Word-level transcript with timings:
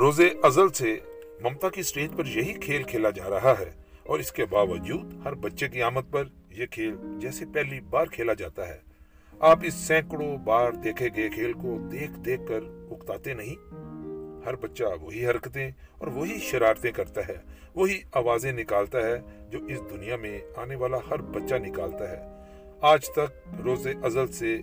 روز 0.00 0.20
ازل 0.42 0.68
سے 0.68 0.96
ممتا 1.40 1.68
کی 1.68 1.82
سٹیج 1.82 2.10
پر 2.16 2.26
یہی 2.26 2.52
کھیل 2.52 2.82
کھیلا 2.82 3.10
جا 3.10 3.30
رہا 3.30 3.54
ہے 3.58 3.70
اور 4.02 4.18
اس 4.18 4.32
کے 4.32 4.44
باوجود 4.44 5.12
ہر 5.24 5.34
بچے 5.34 5.68
کی 5.68 5.82
آمد 5.82 6.10
پر 6.10 6.24
یہ 6.50 6.66
کھیل 6.66 6.94
جیسے 7.18 7.44
پہلی 7.52 7.80
بار 7.80 8.06
کھیلا 8.06 8.32
جاتا 8.32 8.68
ہے۔ 8.68 8.78
آپ 9.40 9.58
اس 9.62 9.74
سینکڑوں 9.74 10.36
بار 10.36 10.72
دیکھے 10.72 11.08
گئے 11.16 11.28
کھیل 11.28 11.52
کو 11.52 11.78
دیکھ 11.92 12.18
دیکھ 12.20 12.42
کر 12.48 12.60
اکتاتے 12.90 13.34
نہیں۔ 13.34 13.54
ہر 14.46 14.56
بچہ 14.56 14.84
وہی 15.00 15.26
حرکتیں 15.26 15.70
اور 15.98 16.08
وہی 16.08 16.38
شرارتیں 16.38 16.92
کرتا 16.92 17.28
ہے، 17.28 17.36
وہی 17.74 18.00
آوازیں 18.12 18.52
نکالتا 18.52 19.06
ہے 19.06 19.20
جو 19.50 19.58
اس 19.64 19.78
دنیا 19.90 20.16
میں 20.16 20.38
آنے 20.56 20.74
والا 20.74 20.98
ہر 21.10 21.22
بچہ 21.22 21.54
نکالتا 21.54 22.10
ہے۔ 22.10 22.20
آج 22.80 23.08
تک 23.08 23.60
روز 23.64 23.86
ازل 24.02 24.26
سے 24.32 24.56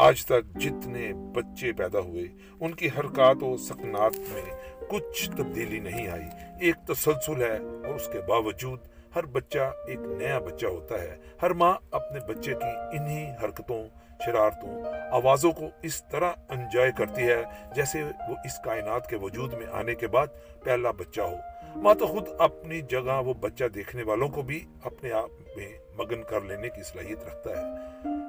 آج 0.00 0.26
تک 0.26 0.60
جتنے 0.60 1.12
بچے 1.32 1.72
پیدا 1.72 1.98
ہوئے، 1.98 2.24
ان 2.60 2.74
کی 2.74 2.88
حرکات 2.98 3.42
و 3.42 3.56
سکنات 3.56 4.18
میں 4.18 4.42
کچھ 4.88 5.30
تبدیلی 5.30 5.78
نہیں 5.78 6.08
آئی۔ 6.08 6.26
ایک 6.60 6.74
تسلسل 6.86 7.42
ہے 7.42 7.86
اور 7.86 7.94
اس 7.94 8.08
کے 8.12 8.20
باوجود 8.20 8.78
ہر 9.16 9.26
بچہ 9.26 9.58
ایک 9.58 9.98
نیا 9.98 10.38
بچہ 10.38 10.66
ہوتا 10.66 11.02
ہے۔ 11.02 11.16
ہر 11.42 11.50
ماں 11.50 11.74
اپنے 11.90 12.20
بچے 12.28 12.54
کی 12.54 12.98
انہی 12.98 13.26
حرکتوں، 13.42 13.88
شرارتوں، 14.26 14.84
آوازوں 15.10 15.52
کو 15.52 15.64
اس 15.82 16.02
طرح 16.08 16.32
انجوائے 16.48 16.92
کرتی 16.98 17.22
ہے 17.22 17.42
جیسے 17.74 18.02
وہ 18.02 18.34
اس 18.44 18.58
کائنات 18.64 19.10
کے 19.10 19.16
وجود 19.16 19.52
میں 19.52 19.66
آنے 19.72 19.94
کے 19.94 20.06
بعد 20.06 20.26
پہلا 20.64 20.90
بچہ 20.90 21.20
ہو۔ 21.20 21.36
ماں 21.76 21.94
تو 21.94 22.06
خود 22.06 22.28
اپنی 22.38 22.80
جگہ 22.80 23.22
وہ 23.26 23.34
بچہ 23.34 23.64
دیکھنے 23.64 24.02
والوں 24.02 24.28
کو 24.28 24.42
بھی 24.42 24.64
اپنے 24.84 25.12
آپ 25.12 25.56
میں 25.56 25.68
مگن 25.94 26.22
کر 26.22 26.40
لینے 26.40 26.68
کی 26.68 26.82
صلاحیت 26.82 27.24
رکھتا 27.24 27.50
ہے۔ 27.50 27.64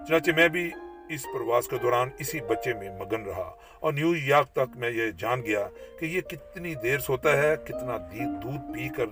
چنانچہ 0.08 0.32
میں 0.36 0.48
بھی 0.48 0.72
اس 1.10 1.24
پرواز 1.24 1.68
کے 1.68 1.78
دوران 1.78 2.10
اسی 2.20 2.40
بچے 2.40 2.74
میں 2.74 2.90
مگن 3.00 3.24
رہا 3.24 3.56
اور 3.80 3.94
نیو 3.94 4.16
یارک 4.16 4.50
تک 4.54 4.76
میں 4.76 4.90
یہ 4.90 5.12
جان 5.12 5.42
گیا 5.42 5.68
کہ 6.00 6.06
یہ 6.06 6.22
کتنی 6.22 6.76
دیر 6.76 7.00
سوتا 7.00 7.38
ہے، 7.38 7.56
کتنا 7.64 7.98
دودھ 8.44 8.74
پی 8.74 8.90
کر 8.90 9.06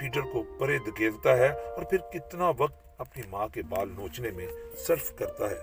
فیڈر 0.00 0.20
کو 0.20 0.42
پرے 0.58 0.78
دکیلتا 0.78 1.36
ہے 1.36 1.48
اور 1.48 1.82
پھر 1.82 1.98
کتنا 1.98 2.52
وقت 2.58 3.00
اپنی 3.00 3.22
ماں 3.30 3.48
کے 3.48 3.62
بال 3.62 3.88
نوچنے 3.88 4.30
میں 4.30 4.46
صرف 4.86 5.16
کرتا 5.16 5.50
ہے۔ 5.50 5.60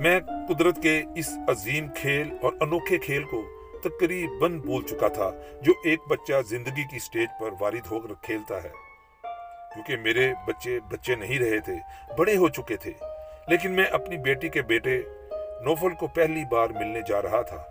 میں 0.00 0.20
قدرت 0.48 0.82
کے 0.82 1.02
اس 1.16 1.28
عظیم 1.48 1.86
کھیل 1.96 2.36
اور 2.42 2.52
انوکھے 2.60 2.98
کھیل 2.98 3.24
کو 3.24 3.42
تقریباً 3.82 4.58
بول 4.58 4.82
چکا 4.82 5.08
تھا، 5.08 5.30
جو 5.62 5.72
ایک 5.84 6.00
بچہ 6.08 6.40
زندگی 6.48 6.84
کی 6.90 6.98
سٹیج 6.98 7.28
پر 7.40 7.50
وارد 7.60 7.86
ہو 7.90 8.00
کر 8.00 8.14
کھیلتا 8.22 8.62
ہے۔ 8.62 8.72
کیونکہ 9.74 9.96
میرے 9.96 10.32
بچے 10.46 10.78
بچے 10.90 11.14
نہیں 11.14 11.38
رہے 11.38 11.60
تھے، 11.60 11.74
بڑے 12.18 12.36
ہو 12.36 12.48
چکے 12.48 12.76
تھے۔ 12.76 12.92
لیکن 13.48 13.72
میں 13.72 13.84
اپنی 13.84 14.16
بیٹی 14.16 14.48
کے 14.48 14.62
بیٹے 14.62 15.02
نوفل 15.64 15.94
کو 15.98 16.06
پہلی 16.06 16.42
بار 16.50 16.70
ملنے 16.70 17.00
جا 17.08 17.22
رہا 17.22 17.42
تھا۔ 17.42 17.64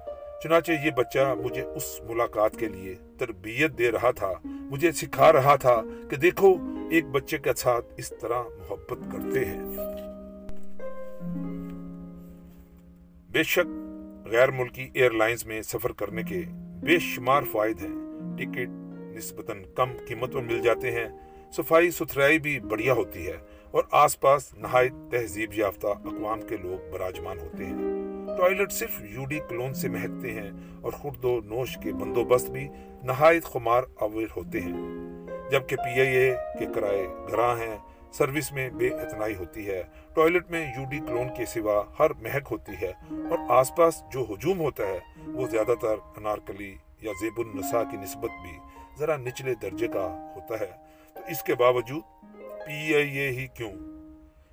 چنانچہ 0.44 0.72
یہ 0.72 0.92
بچہ 0.92 1.34
مجھے 1.44 1.62
اس 1.62 2.02
ملاقات 2.10 2.56
کے 2.56 2.68
لیے 2.68 2.96
تربیت 3.18 3.78
دے 3.78 3.92
رہا 3.92 4.12
تھا، 4.12 4.34
مجھے 4.46 4.92
سکھا 4.92 5.34
رہا 5.34 5.56
تھا 5.56 5.82
کہ 6.10 6.16
دیکھو، 6.16 6.56
ایک 6.92 7.06
بچے 7.06 7.38
کے 7.38 7.50
ساتھ 7.58 7.86
اس 7.98 8.14
طرح 8.22 8.44
محبت 8.44 9.00
کرتے 9.12 9.46
ہیں۔ 9.46 9.64
بے 13.32 13.44
شک 13.44 13.68
غیر 14.26 14.52
ملکی 14.52 14.90
ایئر 14.94 15.12
لائنز 15.12 15.46
میں 15.46 15.62
سفر 15.62 15.92
کرنے 15.92 16.24
کے 16.24 16.42
بے 16.84 17.00
شمار 17.00 17.42
فائد 17.52 17.80
ہیں۔ 17.84 17.94
ٹکٹ 18.38 18.70
نسبتاً 19.18 19.64
کم 19.76 19.90
قیمت 20.08 20.34
پر 20.34 20.42
مل 20.42 20.62
جاتے 20.62 20.92
ہیں، 20.92 21.10
صفائی 21.52 21.92
ستھرائی 21.92 22.40
بھی 22.40 22.60
بڑھیا 22.60 22.94
ہوتی 22.94 23.28
ہے۔ 23.28 23.38
اور 23.74 23.84
آس 23.92 24.20
پاس 24.20 24.54
نہایت 24.54 25.12
تہذیب 25.12 25.54
یافتہ 25.54 25.88
اقوام 25.88 26.42
کے 26.42 26.58
لوگ 26.58 26.92
براجمان 26.92 27.40
ہوتے 27.40 27.66
ہیں۔ 27.66 27.78
ٹوائلٹ 28.38 28.72
صرف 28.72 29.02
یوڈی 29.02 29.40
کلون 29.50 29.74
سے 29.74 29.90
مہکتے 29.90 30.32
ہیں 30.32 30.52
اور 30.82 30.92
خرد 30.92 31.26
و 31.26 31.40
نوش 31.46 31.78
کے 31.84 31.94
بندوبست 31.94 32.50
بھی 32.50 32.68
نہایت 33.04 33.44
خمار 33.44 33.84
آور 34.00 34.24
ہوتے 34.36 34.62
ہیں۔ 34.62 34.74
جبکہ 35.52 35.76
پی 35.76 36.00
آئی 36.00 36.16
اے 36.16 36.36
کے 36.60 36.66
کرائے 36.76 37.08
گراں 37.32 37.58
ہیں، 37.58 37.78
سروس 38.12 38.52
میں 38.52 38.70
بے 38.70 38.88
اتنائی 38.88 39.36
ہوتی 39.36 39.68
ہے۔ 39.68 39.84
ٹوائلٹ 40.14 40.52
میں 40.52 40.74
یو 40.78 40.86
ڈی 40.90 41.00
کلون 41.00 41.28
کے 41.38 41.46
سوا 41.46 41.84
ہر 42.00 42.14
مہک 42.14 42.48
ہوتی 42.52 42.72
ہے 42.82 42.94
اور 43.10 43.38
آس 43.50 43.76
پاس 43.76 44.04
جو 44.12 44.26
ہجوم 44.30 44.60
ہوتا 44.60 44.84
ہے، 44.84 45.00
وہ 45.28 45.48
زیادہ 45.48 45.74
تر 45.82 45.96
انارکلی 46.18 46.76
یا 47.02 47.12
زیب 47.22 47.38
النساء 47.38 47.84
کی 47.92 47.98
نسبت 47.98 48.30
بھی 48.42 48.58
ذرا 49.00 49.18
نچلے 49.18 49.54
درجے 49.62 49.88
کا 49.88 50.34
ہوتا 50.36 50.60
ہے۔ 50.60 50.72
تو 51.14 51.20
اس 51.28 51.44
کے 51.44 51.56
باوجود 51.56 52.02
پی 52.66 52.96
آئی 52.96 53.18
اے 53.18 53.30
ہی 53.30 53.48
کیوں؟ 53.48 53.72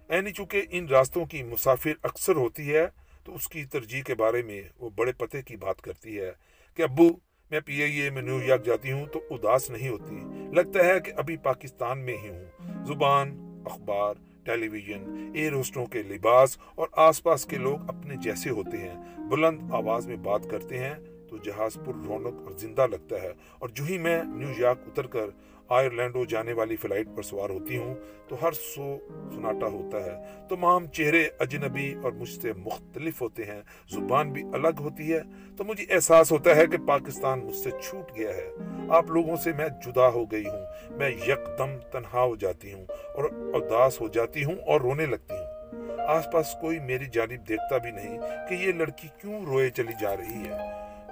اینی 0.08 0.32
چونکہ 0.32 0.62
ان 0.70 0.86
راستوں 0.86 1.24
کی 1.24 1.42
مسافر 1.42 1.90
اکثر 2.02 2.36
ہوتی 2.36 2.74
ہے، 2.74 2.86
تو 3.24 3.34
اس 3.34 3.48
کی 3.48 3.64
ترجیح 3.64 4.02
کے 4.02 4.14
بارے 4.14 4.42
میں 4.42 4.62
وہ 4.78 4.90
بڑے 4.96 5.12
پتے 5.12 5.42
کی 5.42 5.56
بات 5.56 5.80
کرتی 5.80 6.20
ہے 6.20 6.32
کہ 6.74 6.82
ابو، 6.82 7.08
میں 7.50 7.60
پی 7.60 7.82
آئی 7.82 7.96
اے 7.96 8.10
میں 8.10 8.22
نیو 8.22 8.40
یارک 8.42 8.64
جاتی 8.64 8.92
ہوں 8.92 9.06
تو 9.06 9.20
اداس 9.30 9.70
نہیں 9.70 9.88
ہوتی۔ 9.88 10.16
لگتا 10.54 10.84
ہے 10.84 11.00
کہ 11.00 11.12
ابھی 11.16 11.36
پاکستان 11.36 11.98
میں 11.98 12.16
ہی 12.16 12.28
ہوں۔ 12.28 12.44
زبان، 12.84 13.60
اخبار 13.66 14.14
ٹیلی 14.44 14.68
ویژن 14.68 15.32
ایر 15.34 15.52
ہوسٹوں 15.52 15.86
کے 15.86 16.02
لباس 16.02 16.58
اور 16.74 16.88
آس 16.92 17.22
پاس 17.22 17.46
کے 17.46 17.56
لوگ 17.56 17.88
اپنے 17.88 18.14
جیسے 18.16 18.50
ہوتے 18.50 18.76
ہیں۔ 18.76 19.20
بلند 19.30 19.72
آواز 19.72 20.06
میں 20.06 20.16
بات 20.16 20.40
کرتے 20.50 20.78
ہیں 20.78 20.94
تو 21.30 21.36
جہاز 21.36 21.74
پر 21.74 21.92
رونق 22.06 22.34
اور 22.42 22.50
زندہ 22.50 22.86
لگتا 22.86 23.22
ہے۔ 23.22 23.32
اور 23.58 23.68
جو 23.68 23.84
ہی 23.84 23.98
میں 23.98 24.22
نیو 24.24 24.48
یارک 24.58 24.78
اتر 24.86 25.06
کر 25.06 25.26
آئرلینڈو 25.70 26.24
جانے 26.24 26.52
والی 26.52 26.76
فلائٹ 26.76 27.08
پر 27.16 27.22
سوار 27.22 27.50
ہوتی 27.50 27.76
ہوں 27.76 27.94
تو 28.28 28.36
ہر 28.42 28.52
سو 28.52 28.98
سناٹا 29.34 29.66
ہوتا 29.66 29.98
ہے۔ 29.98 30.24
تمام 30.48 30.86
چہرے 30.86 31.28
اجنبی 31.38 31.94
اور 32.02 32.12
مجھ 32.12 32.40
سے 32.40 32.52
مختلف 32.52 33.22
ہوتے 33.22 33.44
ہیں۔ 33.44 33.62
زبان 33.90 34.32
بھی 34.32 34.42
الگ 34.52 34.80
ہوتی 34.80 35.12
ہے۔ 35.12 35.20
تو 35.56 35.64
مجھے 35.64 35.84
احساس 35.90 36.32
ہوتا 36.32 36.56
ہے 36.56 36.66
کہ 36.66 36.78
پاکستان 36.88 37.44
مجھ 37.44 37.56
سے 37.56 37.70
چھوٹ 37.70 38.16
گیا 38.16 38.30
ہے۔ 38.30 38.50
آپ 38.88 39.04
لوگوں 39.10 39.36
سے 39.36 39.52
میں 39.52 39.68
جدا 39.86 40.08
ہو 40.08 40.24
گئی 40.24 40.46
ہوں۔ 40.46 40.92
میں 40.96 41.10
یکدم 41.10 41.78
تنہا 41.92 42.22
ہو 42.22 42.36
جاتی 42.36 42.72
ہوں 42.72 42.84
اور 42.90 43.24
اداس 43.54 44.00
ہو 44.00 44.08
جاتی 44.08 44.44
ہوں 44.44 44.56
اور 44.66 44.80
رونے 44.80 45.06
لگتی 45.06 45.34
ہوں۔ 45.34 45.60
آس 46.08 46.28
پاس 46.32 46.56
کوئی 46.60 46.78
میری 46.78 47.04
جانب 47.12 47.48
دیکھتا 47.48 47.76
بھی 47.76 47.90
نہیں 47.90 48.18
کہ 48.48 48.54
یہ 48.54 48.72
لڑکی 48.72 49.08
کیوں 49.20 49.44
روئے 49.44 49.70
چلی 49.70 49.92
جا 50.00 50.16
رہی 50.16 50.48
ہے۔ 50.48 50.58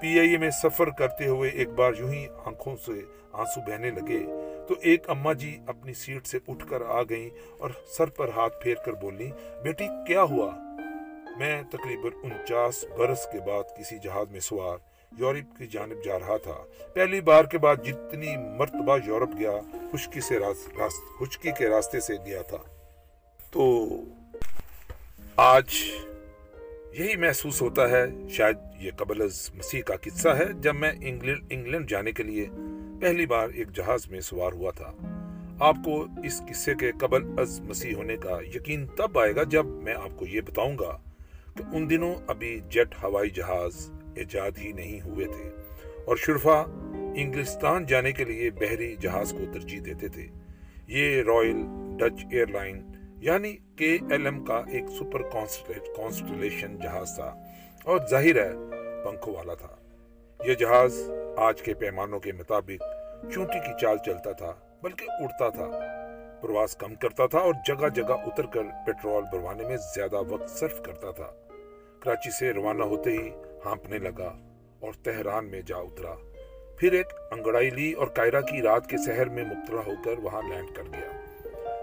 پی 0.00 0.19
آئی 0.19 0.30
اے 0.30 0.36
میں 0.36 0.50
سفر 0.50 0.90
کرتے 0.90 1.26
ہوئے 1.26 1.50
ایک 1.50 1.69
بار 1.69 1.92
یوں 1.98 2.12
ہی 2.12 2.26
آنکھوں 2.44 2.76
سے 2.76 2.92
آنسو 3.32 3.60
بہنے 3.60 3.90
لگے۔ 3.90 4.47
تو 4.68 4.74
ایک 4.80 5.10
اماں 5.10 5.34
جی 5.34 5.58
اپنی 5.66 5.94
سیٹ 5.94 6.26
سے 6.26 6.38
اٹھ 6.48 6.66
کر 6.68 6.82
آ 6.86 7.02
گئیں 7.02 7.30
اور 7.58 7.70
سر 7.96 8.06
پر 8.06 8.28
ہاتھ 8.28 8.62
پھیر 8.62 8.74
کر 8.74 8.92
بولی 8.92 9.30
بیٹی، 9.62 9.86
کیا 10.06 10.22
ہوا؟ 10.22 10.50
میں 11.38 11.62
تقریباً 11.62 12.12
انچاس 12.22 12.84
برس 12.98 13.26
کے 13.32 13.38
بعد 13.46 13.78
کسی 13.78 13.98
جہاز 13.98 14.30
میں 14.30 14.40
سوار 14.40 14.78
یورپ 15.18 15.58
کی 15.58 15.66
جانب 15.66 16.04
جا 16.04 16.18
رہا 16.18 16.36
تھا۔ 16.36 16.64
پہلی 16.94 17.20
بار 17.20 17.44
کے 17.44 17.58
بعد 17.58 17.76
جتنی 17.84 18.36
مرتبہ 18.36 18.98
یورپ 19.06 19.30
گیا، 19.38 19.60
خشکی 19.92 20.20
سے 20.20 20.38
راست 20.38 20.68
راست، 20.78 21.20
خشکی 21.20 21.50
کے 21.58 21.68
راستے 21.68 22.00
سے 22.00 22.14
گیا 22.26 22.42
تھا۔ 22.42 22.58
تو 23.50 23.88
آج 25.36 25.74
یہی 26.92 27.16
محسوس 27.16 27.62
ہوتا 27.62 27.90
ہے، 27.90 28.04
شاید 28.30 28.56
یہ 28.80 28.90
قبل 28.96 29.22
از 29.22 29.50
مسیح 29.54 29.82
کا 29.82 29.94
قصہ 30.02 30.28
ہے، 30.28 30.52
جب 30.52 30.74
میں 30.74 30.92
انگلینڈ 31.00 31.46
انگلینڈ 31.50 31.90
جانے 31.90 32.12
کے 32.12 32.22
لیے 32.22 32.46
پہلی 33.00 33.26
بار 33.26 33.48
ایک 33.48 33.72
جہاز 33.72 34.10
میں 34.10 34.20
سوار 34.20 34.53
ہوا 34.53 34.70
تھا۔ 34.70 34.92
آپ 35.60 35.76
کو 35.84 36.06
اس 36.25 36.42
قصے 36.50 36.75
کے 36.75 36.92
قبل 37.00 37.41
از 37.41 37.60
مسیح 37.60 37.94
ہونے 37.94 38.16
کا 38.16 38.38
یقین 38.54 38.86
تب 38.86 39.19
آئے 39.19 39.36
گا 39.36 39.42
جب 39.42 39.66
میں 39.66 39.94
آپ 39.94 40.19
کو 40.19 40.26
یہ 40.26 40.41
بتاؤں 40.41 40.78
گا 40.78 40.98
کہ 41.56 41.62
ان 41.72 41.91
دنوں 41.91 42.14
ابھی 42.26 42.60
جیٹ 42.69 42.94
ہوائی 43.03 43.31
جہاز 43.31 43.91
ایجاد 44.14 44.50
ہی 44.58 44.72
نہیں 44.72 45.00
ہوئے 45.00 45.26
تھے 45.26 45.50
اور 46.04 46.16
شرفا 46.16 46.62
انگلستان 47.16 47.87
جانے 47.87 48.12
کے 48.12 48.25
لیے 48.25 48.50
بحری 48.50 48.97
جہاز 49.00 49.32
کو 49.32 49.38
ترجیح 49.53 49.81
دیتے 49.84 50.08
تھے۔ 50.08 50.26
یہ 50.87 51.22
رائل 51.22 51.56
ڈچ 51.98 52.25
ایئر 52.31 52.47
لائن 52.47 52.82
یعنی 53.20 53.56
کے 53.76 53.98
ایل 54.10 54.26
ایم 54.26 54.44
کا 54.44 54.62
ایک 54.70 54.84
سپر 54.98 55.22
کانسٹلیشن 55.97 56.78
جہاز 56.82 57.14
تھا 57.14 57.34
اور 57.84 57.98
ظاہر 58.10 58.37
ہے 58.37 58.53
پنکھوں 59.04 59.34
والا 59.34 59.54
تھا۔ 59.54 59.76
یہ 60.44 60.54
جہاز 60.54 61.10
آج 61.37 61.62
کے 61.62 61.75
پیمانوں 61.75 62.20
کے 62.20 62.32
مطابق 62.32 62.82
چونٹی 63.23 63.59
کی 63.59 63.73
چال 63.81 63.99
چلتا 63.99 64.32
تھا، 64.32 64.53
بلکہ 64.82 65.06
اڑتا 65.11 65.49
تھا۔ 65.49 65.67
پرواز 66.43 66.76
کم 66.76 66.94
کرتا 66.94 67.26
تھا 67.26 67.38
اور 67.38 67.55
جگہ 67.67 67.88
جگہ 67.88 68.15
اتر 68.26 68.47
کر 68.47 68.62
پیٹرول 68.87 69.25
بھروانے 69.31 69.65
میں 69.65 69.76
زیادہ 69.76 70.17
وقت 70.29 70.50
صرف 70.50 70.82
کرتا 70.82 71.11
تھا۔ 71.11 71.31
کراچی 72.00 72.31
سے 72.31 72.53
روانہ 72.53 72.85
ہوتے 72.85 73.11
ہی 73.11 73.31
ہانپنے 73.65 73.99
لگا 73.99 74.32
اور 74.81 74.93
تہران 75.03 75.50
میں 75.50 75.61
جا 75.67 75.76
اترا۔ 75.76 76.15
پھر 76.76 76.93
ایک 76.93 77.06
انگڑائی 77.31 77.70
لی 77.70 77.93
اور 77.93 78.06
کائرہ 78.06 78.41
کی 78.41 78.62
رات 78.62 78.87
کے 78.87 78.97
سحر 78.97 79.26
میں 79.26 79.44
مبتلا 79.44 79.81
ہو 79.87 79.93
کر 80.05 80.19
وہاں 80.19 80.43
لینڈ 80.43 80.76
کر 80.76 80.82
گیا 80.82 81.12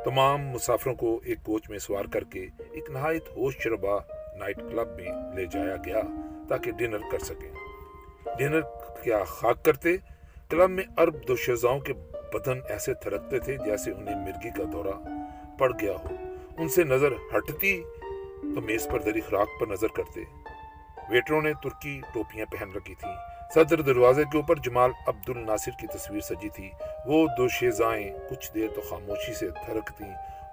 تمام 0.05 0.41
مسافروں 0.41 0.95
کو 0.95 1.19
ایک 1.23 1.37
کوچ 1.43 1.69
میں 1.69 1.79
سوار 1.79 2.05
کر 2.05 2.23
کے 2.23 2.47
ایک 2.71 2.89
نہایت 2.89 3.27
ہوش 3.27 3.57
شربا 3.57 3.97
نائٹ 4.35 4.57
کلب 4.57 4.87
میں 4.95 5.35
لے 5.35 5.45
جایا 5.45 5.75
گیا 5.85 6.01
تاکہ 6.49 6.71
ڈنر 6.71 6.99
کر 7.11 7.19
سکیں۔ 7.19 7.51
ڈنر 8.37 8.61
کیا 9.03 9.23
خاک 9.23 9.65
کرتے 9.65 9.97
کلب 10.49 10.69
میں 10.69 10.83
عرب 10.97 11.27
دوشیزاؤں 11.27 11.79
کے 11.79 11.93
بدن 12.33 12.59
ایسے 12.69 12.93
تھرکتے 12.93 13.39
تھے 13.39 13.57
جیسے 13.65 13.91
انہیں 13.91 14.15
مرگی 14.15 14.49
کا 14.49 14.63
دورہ 14.73 15.07
پڑ 15.57 15.71
گیا 15.81 15.91
ہو۔ 15.91 16.15
ان 16.57 16.69
سے 16.69 16.83
نظر 16.83 17.11
ہٹتی 17.11 17.83
تو 18.41 18.61
میز 18.61 18.87
پر 18.91 18.99
دری 19.01 19.21
خراک 19.21 19.47
پر 19.59 19.67
نظر 19.67 19.87
کرتے۔ 19.87 20.23
ویٹروں 21.09 21.41
نے 21.41 21.53
ترکی 21.63 22.01
ٹوپیاں 22.13 22.45
پہن 22.45 22.71
رکھی 22.75 22.95
تھیں۔ 22.95 23.15
صدر 23.53 23.81
دروازے 23.81 24.23
کے 24.23 24.37
اوپر 24.37 24.55
جمال 24.55 24.91
عبد 25.07 25.29
الناصر 25.29 25.71
کی 25.79 25.87
تصویر 25.87 26.19
سجی 26.19 26.49
تھی۔ 26.49 26.69
وہ 27.05 27.27
دو 27.37 27.47
شیزائیں 27.47 28.17
کچھ 28.29 28.53
دیر 28.53 28.67
تو 28.75 28.81
خاموشی 28.81 29.33
سے 29.33 29.49
تھرکتی 29.49 30.03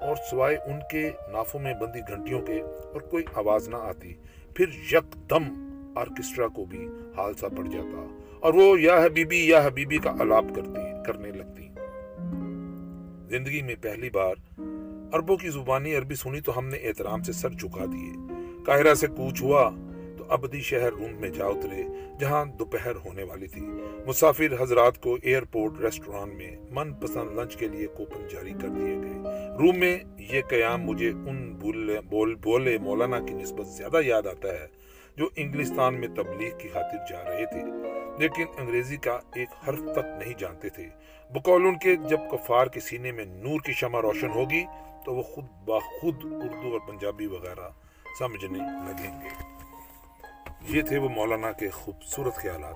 اور 0.00 0.16
سوائے 0.30 0.56
ان 0.56 0.80
کے 0.90 1.10
نافوں 1.32 1.60
میں 1.60 1.74
بندی 1.74 2.00
گھنٹیوں 2.08 2.40
کے 2.40 2.60
اور 2.60 3.00
کوئی 3.00 3.24
آواز 3.34 3.68
نہ 3.68 3.76
آتی، 3.76 4.14
پھر 4.56 4.66
یک 4.68 5.30
دم 5.30 5.68
آرکسٹرا 5.96 6.48
کو 6.48 6.64
بھی 6.64 6.88
حال 7.16 7.34
سا 7.34 7.48
پڑ 7.48 7.64
جاتا۔ 7.64 8.18
اور 8.42 8.54
وہ 8.54 8.80
یا 8.80 9.04
حبیبی 9.04 9.48
یا 9.48 9.60
حبیبی 9.64 9.98
کا 9.98 10.10
علاپ 10.20 10.44
کرتی 10.54 10.80
کرنے 11.06 11.30
لگتی 11.32 11.68
زندگی 13.28 13.62
میں 13.62 13.74
پہلی 13.80 14.10
بار 14.10 14.34
عربوں 15.14 15.36
کی 15.36 15.48
زبانی 15.48 15.96
عربی 15.96 16.14
سنی 16.14 16.40
تو 16.40 16.58
ہم 16.58 16.68
نے 16.68 16.76
احترام 16.76 17.22
سے 17.22 17.32
سر 17.32 17.50
جھکا 17.50 17.84
دیے۔ 17.84 18.12
قاہرہ 18.64 18.94
سے 18.94 19.06
کوچ 19.06 19.42
ہوا 19.42 19.70
تو 20.18 20.24
ابدی 20.28 20.60
شہر 20.60 20.92
روم 20.92 21.20
میں 21.20 21.28
جا 21.28 21.46
اترے، 21.46 21.82
جہاں 22.20 22.44
دوپہر 22.44 22.96
ہونے 22.96 23.22
والی 23.22 23.46
تھی۔ 23.46 23.62
مسافر 24.06 24.62
حضرات 24.62 25.00
کو 25.00 25.16
ایئرپورٹ 25.22 25.80
ریسٹوران 25.80 26.36
میں 26.36 26.56
من 26.70 26.92
پسند 26.94 27.38
لنچ 27.38 27.56
کے 27.56 27.68
لیے 27.68 27.86
کوپن 27.86 28.26
جاری 28.32 28.52
کر 28.62 28.68
دیے 28.68 28.96
گئے۔ 28.96 29.18
روم 29.58 29.78
میں 29.78 29.98
یہ 30.18 30.40
قیام 30.48 30.82
مجھے 30.82 31.10
ان 31.10 31.56
بول 32.10 32.34
بولے 32.34 32.78
مولانا 32.78 33.18
کی 33.18 33.34
نسبت 33.34 33.66
زیادہ 33.66 34.00
یاد 34.04 34.26
آتا 34.26 34.48
ہے، 34.48 34.66
جو 35.16 35.28
انگلستان 35.36 36.00
میں 36.00 36.08
تبلیغ 36.08 36.58
کی 36.58 36.68
خاطر 36.68 36.96
جا 37.10 37.30
رہے 37.30 37.46
تھے۔ 37.46 38.01
لیکن 38.18 38.44
انگریزی 38.58 38.96
کا 38.96 39.18
ایک 39.34 39.48
حرف 39.68 39.78
تک 39.78 40.24
نہیں 40.24 40.34
جانتے 40.38 40.68
تھے۔ 40.68 40.88
بقول 41.30 41.66
ان 41.66 41.78
کے 41.78 41.96
جب 41.96 42.20
کفار 42.32 42.66
کے 42.66 42.80
سینے 42.80 43.12
میں 43.12 43.24
نور 43.24 43.60
کی 43.60 43.72
شمع 43.72 44.02
روشن 44.02 44.30
ہوگی 44.30 44.64
تو 45.04 45.14
وہ 45.14 45.22
خود 45.22 45.44
باخود 45.44 46.14
اردو 46.24 46.72
اور 46.72 46.88
پنجابی 46.88 47.26
وغیرہ 47.26 47.68
سمجھنے 48.18 48.58
لگیں 48.58 49.20
گے۔ 49.20 49.28
یہ 50.68 50.82
تھے 50.82 50.98
وہ 50.98 51.08
مولانا 51.08 51.52
کے 51.52 51.70
خوبصورت 51.70 52.34
خیالات۔ 52.34 52.74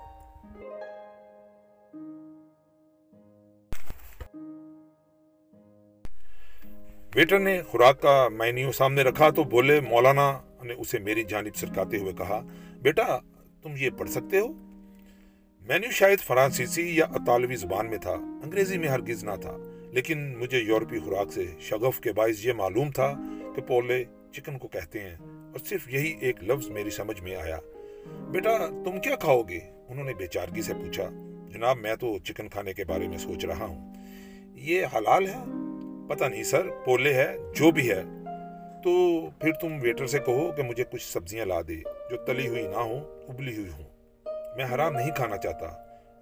ویٹر 7.14 7.38
نے 7.38 7.62
خوراک 7.62 8.02
کا 8.02 8.28
مینیو 8.32 8.72
سامنے 8.72 9.02
رکھا 9.02 9.30
تو 9.30 9.44
بولے، 9.44 9.80
مولانا 9.80 10.40
نے 10.62 10.74
اسے 10.74 10.98
میری 10.98 11.24
جانب 11.24 11.56
سرکاتے 11.56 11.96
ہوئے 11.96 12.12
کہا، 12.12 12.40
بیٹا، 12.82 13.18
تم 13.62 13.70
یہ 13.76 13.90
پڑھ 13.90 14.10
سکتے 14.10 14.40
ہو؟ 14.40 14.65
مینیو 15.68 15.90
شاید 15.90 16.18
فرانسیسی 16.18 16.96
یا 16.96 17.04
اطالوی 17.04 17.56
زبان 17.56 17.90
میں 17.90 17.98
تھا، 17.98 18.12
انگریزی 18.12 18.78
میں 18.78 18.88
ہرگز 18.88 19.24
نہ 19.24 19.30
تھا، 19.40 19.56
لیکن 19.92 20.38
مجھے 20.38 20.58
یورپی 20.58 20.98
خوراک 20.98 21.32
سے 21.32 21.44
شغف 21.60 22.00
کے 22.00 22.12
باعث 22.12 22.44
یہ 22.46 22.52
معلوم 22.52 22.90
تھا 22.90 23.12
کہ 23.56 23.62
پولے 23.62 24.04
چکن 24.32 24.58
کو 24.58 24.68
کہتے 24.68 25.00
ہیں، 25.00 25.16
اور 25.22 25.58
صرف 25.58 25.88
یہی 25.92 26.14
ایک 26.20 26.44
لفظ 26.44 26.68
میری 26.68 26.90
سمجھ 26.90 27.22
میں 27.22 27.36
آیا۔ 27.36 27.58
بیٹا، 28.30 28.56
تم 28.84 29.00
کیا 29.00 29.16
کھاؤ 29.16 29.42
گے؟ 29.42 29.60
انہوں 29.88 30.04
نے 30.04 30.14
بے 30.14 30.26
چارگی 30.26 30.62
سے 30.62 30.74
پوچھا۔ 30.74 31.08
جناب، 31.48 31.76
میں 31.76 31.96
تو 31.96 32.18
چکن 32.18 32.48
کھانے 32.48 32.72
کے 32.72 32.84
بارے 32.84 33.08
میں 33.08 33.18
سوچ 33.18 33.44
رہا 33.44 33.64
ہوں۔ 33.64 33.94
یہ 34.54 34.86
حلال 34.94 35.26
ہے؟ 35.26 35.42
پتہ 36.08 36.24
نہیں 36.24 36.42
سر 36.42 36.68
پولے 36.84 37.14
ہے، 37.14 37.36
جو 37.54 37.70
بھی 37.70 37.90
ہے۔ 37.90 38.02
تو 38.84 38.92
پھر 39.40 39.52
تم 39.52 39.78
ویٹر 39.80 40.06
سے 40.06 40.18
کہو 40.18 40.52
کہ 40.56 40.62
مجھے 40.62 40.84
کچھ 40.90 41.12
سبزیاں 41.12 41.46
لا 41.46 41.60
دے 41.68 41.80
جو 42.10 42.16
تلی 42.16 42.48
ہوئی 42.48 42.66
نہ 42.66 42.78
ہوں، 42.78 43.00
ابلی 43.28 43.56
ہوئی 43.56 43.68
ہوں۔ 43.68 43.95
میں 44.56 44.64
حرام 44.74 44.92
نہیں 44.92 45.10
کھانا 45.10 45.36
چاہتا۔ 45.36 45.66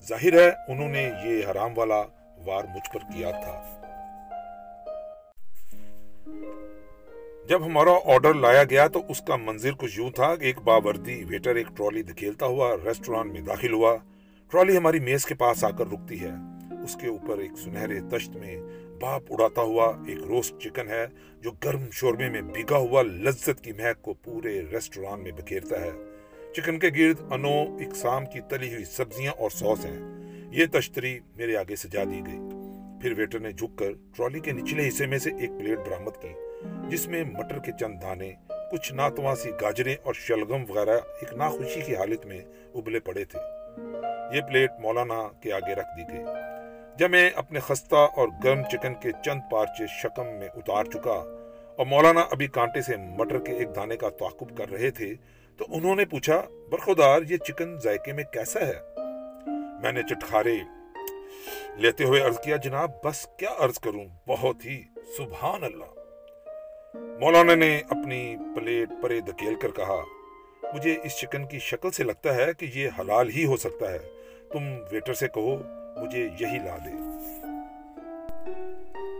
ظاہر 0.08 0.32
ہے 0.32 0.50
انہوں 0.68 0.88
نے 0.88 1.10
یہ 1.24 1.50
حرام 1.50 1.78
والا 1.78 2.02
وار 2.44 2.64
مجھ 2.64 2.94
پر 2.94 2.98
کیا 2.98 3.30
تھا۔ 3.30 3.80
جب 7.48 7.66
ہمارا 7.66 7.90
آرڈر 8.04 8.34
لایا 8.34 8.64
گیا 8.64 8.88
تو 8.88 9.02
اس 9.08 9.20
کا 9.20 9.36
منظر 9.36 9.70
کچھ 9.72 9.98
یوں 9.98 10.10
تھا 10.10 10.36
کہ 10.36 10.44
ایک 10.44 10.58
باوردی 10.58 11.24
ویٹر 11.24 11.54
ایک 11.54 11.66
ٹرالی 11.76 12.02
دکھیلتا 12.02 12.46
ہوا 12.46 12.76
ریسٹوران 12.84 13.32
میں 13.32 13.40
داخل 13.40 13.72
ہوا۔ 13.72 13.96
ٹرالی 14.50 14.76
ہماری 14.76 15.00
میز 15.00 15.26
کے 15.26 15.34
پاس 15.34 15.64
آ 15.64 15.70
کر 15.70 15.84
رکتی 15.92 16.20
ہے۔ 16.20 16.30
اس 16.84 16.96
کے 17.00 17.08
اوپر 17.08 17.38
ایک 17.38 17.52
سنہرے 17.64 18.00
تشت 18.10 18.36
میں 18.36 18.56
باپ 19.00 19.22
اڑاتا 19.30 19.62
ہوا 19.62 19.92
ایک 20.06 20.18
روسٹ 20.18 20.54
چکن 20.60 20.88
ہے 20.88 21.06
جو 21.40 21.50
گرم 21.64 21.90
شوربے 21.92 22.28
میں 22.28 22.42
بھیگا 22.42 22.76
ہوا 22.76 23.02
لذت 23.02 23.60
کی 23.62 23.72
مہک 23.72 24.02
کو 24.02 24.14
پورے 24.14 24.62
ریسٹوران 24.72 25.20
میں 25.22 25.32
بکھیرتا 25.32 25.80
ہے۔ 25.80 25.90
چکن 26.56 26.78
کے 26.78 26.88
گرد 26.98 27.32
انو، 27.32 27.62
اقسام 27.62 28.26
کی 28.26 28.40
تلی 28.40 28.72
ہوئی 28.72 28.84
سبزیاں 28.84 29.32
اور 29.32 29.50
سوس 29.50 29.84
ہیں۔ 29.84 29.98
یہ 30.50 30.66
تشتری 30.72 31.18
میرے 31.36 31.56
آگے 31.56 31.76
سجا 31.76 32.04
دی 32.04 32.20
گئی۔ 32.26 32.38
پھر 33.02 33.12
ویٹر 33.16 33.38
نے 33.38 33.52
جھک 33.52 33.78
کر 33.78 33.90
ٹرالی 34.16 34.40
کے 34.40 34.52
نچلے 34.52 34.88
حصے 34.88 35.06
میں 35.06 35.18
سے 35.18 35.30
ایک 35.30 35.50
پلیٹ 35.58 35.78
برامت 35.78 36.22
کی، 36.22 36.28
جس 36.88 37.08
میں 37.08 37.24
مٹر 37.24 37.58
کے 37.58 37.72
چند 37.80 38.02
دانے، 38.02 38.32
کچھ 38.72 38.92
ناتواسی 38.92 39.50
گاجریں 39.60 39.96
اور 40.02 40.14
شلگم 40.14 40.64
وغیرہ 40.68 40.96
ایک 41.20 41.34
ناخوشی 41.34 41.80
کی 41.80 41.96
حالت 41.96 42.26
میں 42.26 42.38
ابلے 42.74 43.00
پڑے 43.00 43.24
تھے۔ 43.24 43.38
یہ 44.36 44.40
پلیٹ 44.40 44.70
مولانا 44.80 45.28
کے 45.40 45.52
آگے 45.52 45.74
رکھ 45.74 45.98
دی 45.98 46.14
گئی۔ 46.14 46.24
جب 46.98 47.10
میں 47.10 47.30
اپنے 47.34 47.60
خستہ 47.60 48.06
اور 48.16 48.28
گرم 48.44 48.62
چکن 48.72 48.94
کے 48.94 49.10
چند 49.24 49.40
پارچے 49.50 49.86
شکم 50.02 50.26
میں 50.26 50.48
اتار 50.54 50.84
چکا 50.84 51.40
اور 51.78 51.86
مولانا 51.86 52.20
ابھی 52.20 52.46
کانٹے 52.46 52.82
سے 52.82 52.96
مٹر 52.96 53.38
کے 53.38 53.52
ایک 53.52 53.76
دانے 53.76 53.96
کا 53.96 54.08
تعاقب 54.08 54.56
کر 54.56 54.70
رہے 54.70 54.90
تھے 54.90 55.14
تو 55.56 55.64
انہوں 55.68 55.96
نے 55.96 56.04
پوچھا، 56.04 56.42
برخودار، 56.70 57.20
یہ 57.28 57.36
چکن 57.36 57.78
ذائقے 57.78 58.12
میں 58.12 58.24
کیسا 58.24 58.60
ہے؟ 58.60 58.80
میں 59.82 59.92
نے 59.92 60.02
چٹخارے 60.02 60.56
لیتے 61.76 62.04
ہوئے 62.04 62.20
عرض 62.20 62.38
کیا، 62.40 62.56
جناب، 62.56 62.90
بس 63.04 63.28
کیا 63.38 63.50
عرض 63.58 63.78
کروں؟ 63.78 64.04
بہت 64.26 64.64
ہی 64.64 64.82
سبحان 65.16 65.64
اللہ. 65.64 65.92
مولانا 67.20 67.54
نے 67.54 67.82
اپنی 67.90 68.36
پلیٹ 68.56 68.88
پرے 69.02 69.20
دکیل 69.20 69.54
کر 69.54 69.70
کہا، 69.70 70.02
مجھے 70.74 70.96
اس 71.04 71.16
چکن 71.18 71.46
کی 71.46 71.58
شکل 71.58 71.90
سے 71.90 72.04
لگتا 72.04 72.34
ہے 72.34 72.52
کہ 72.58 72.66
یہ 72.74 72.88
حلال 72.98 73.30
ہی 73.30 73.44
ہو 73.44 73.56
سکتا 73.56 73.90
ہے۔ 73.90 73.98
تم 74.52 74.78
ویٹر 74.92 75.14
سے 75.14 75.28
کہو، 75.28 75.56
مجھے 75.96 76.28
یہی 76.40 76.58
لا 76.58 76.76
دے 76.84 76.90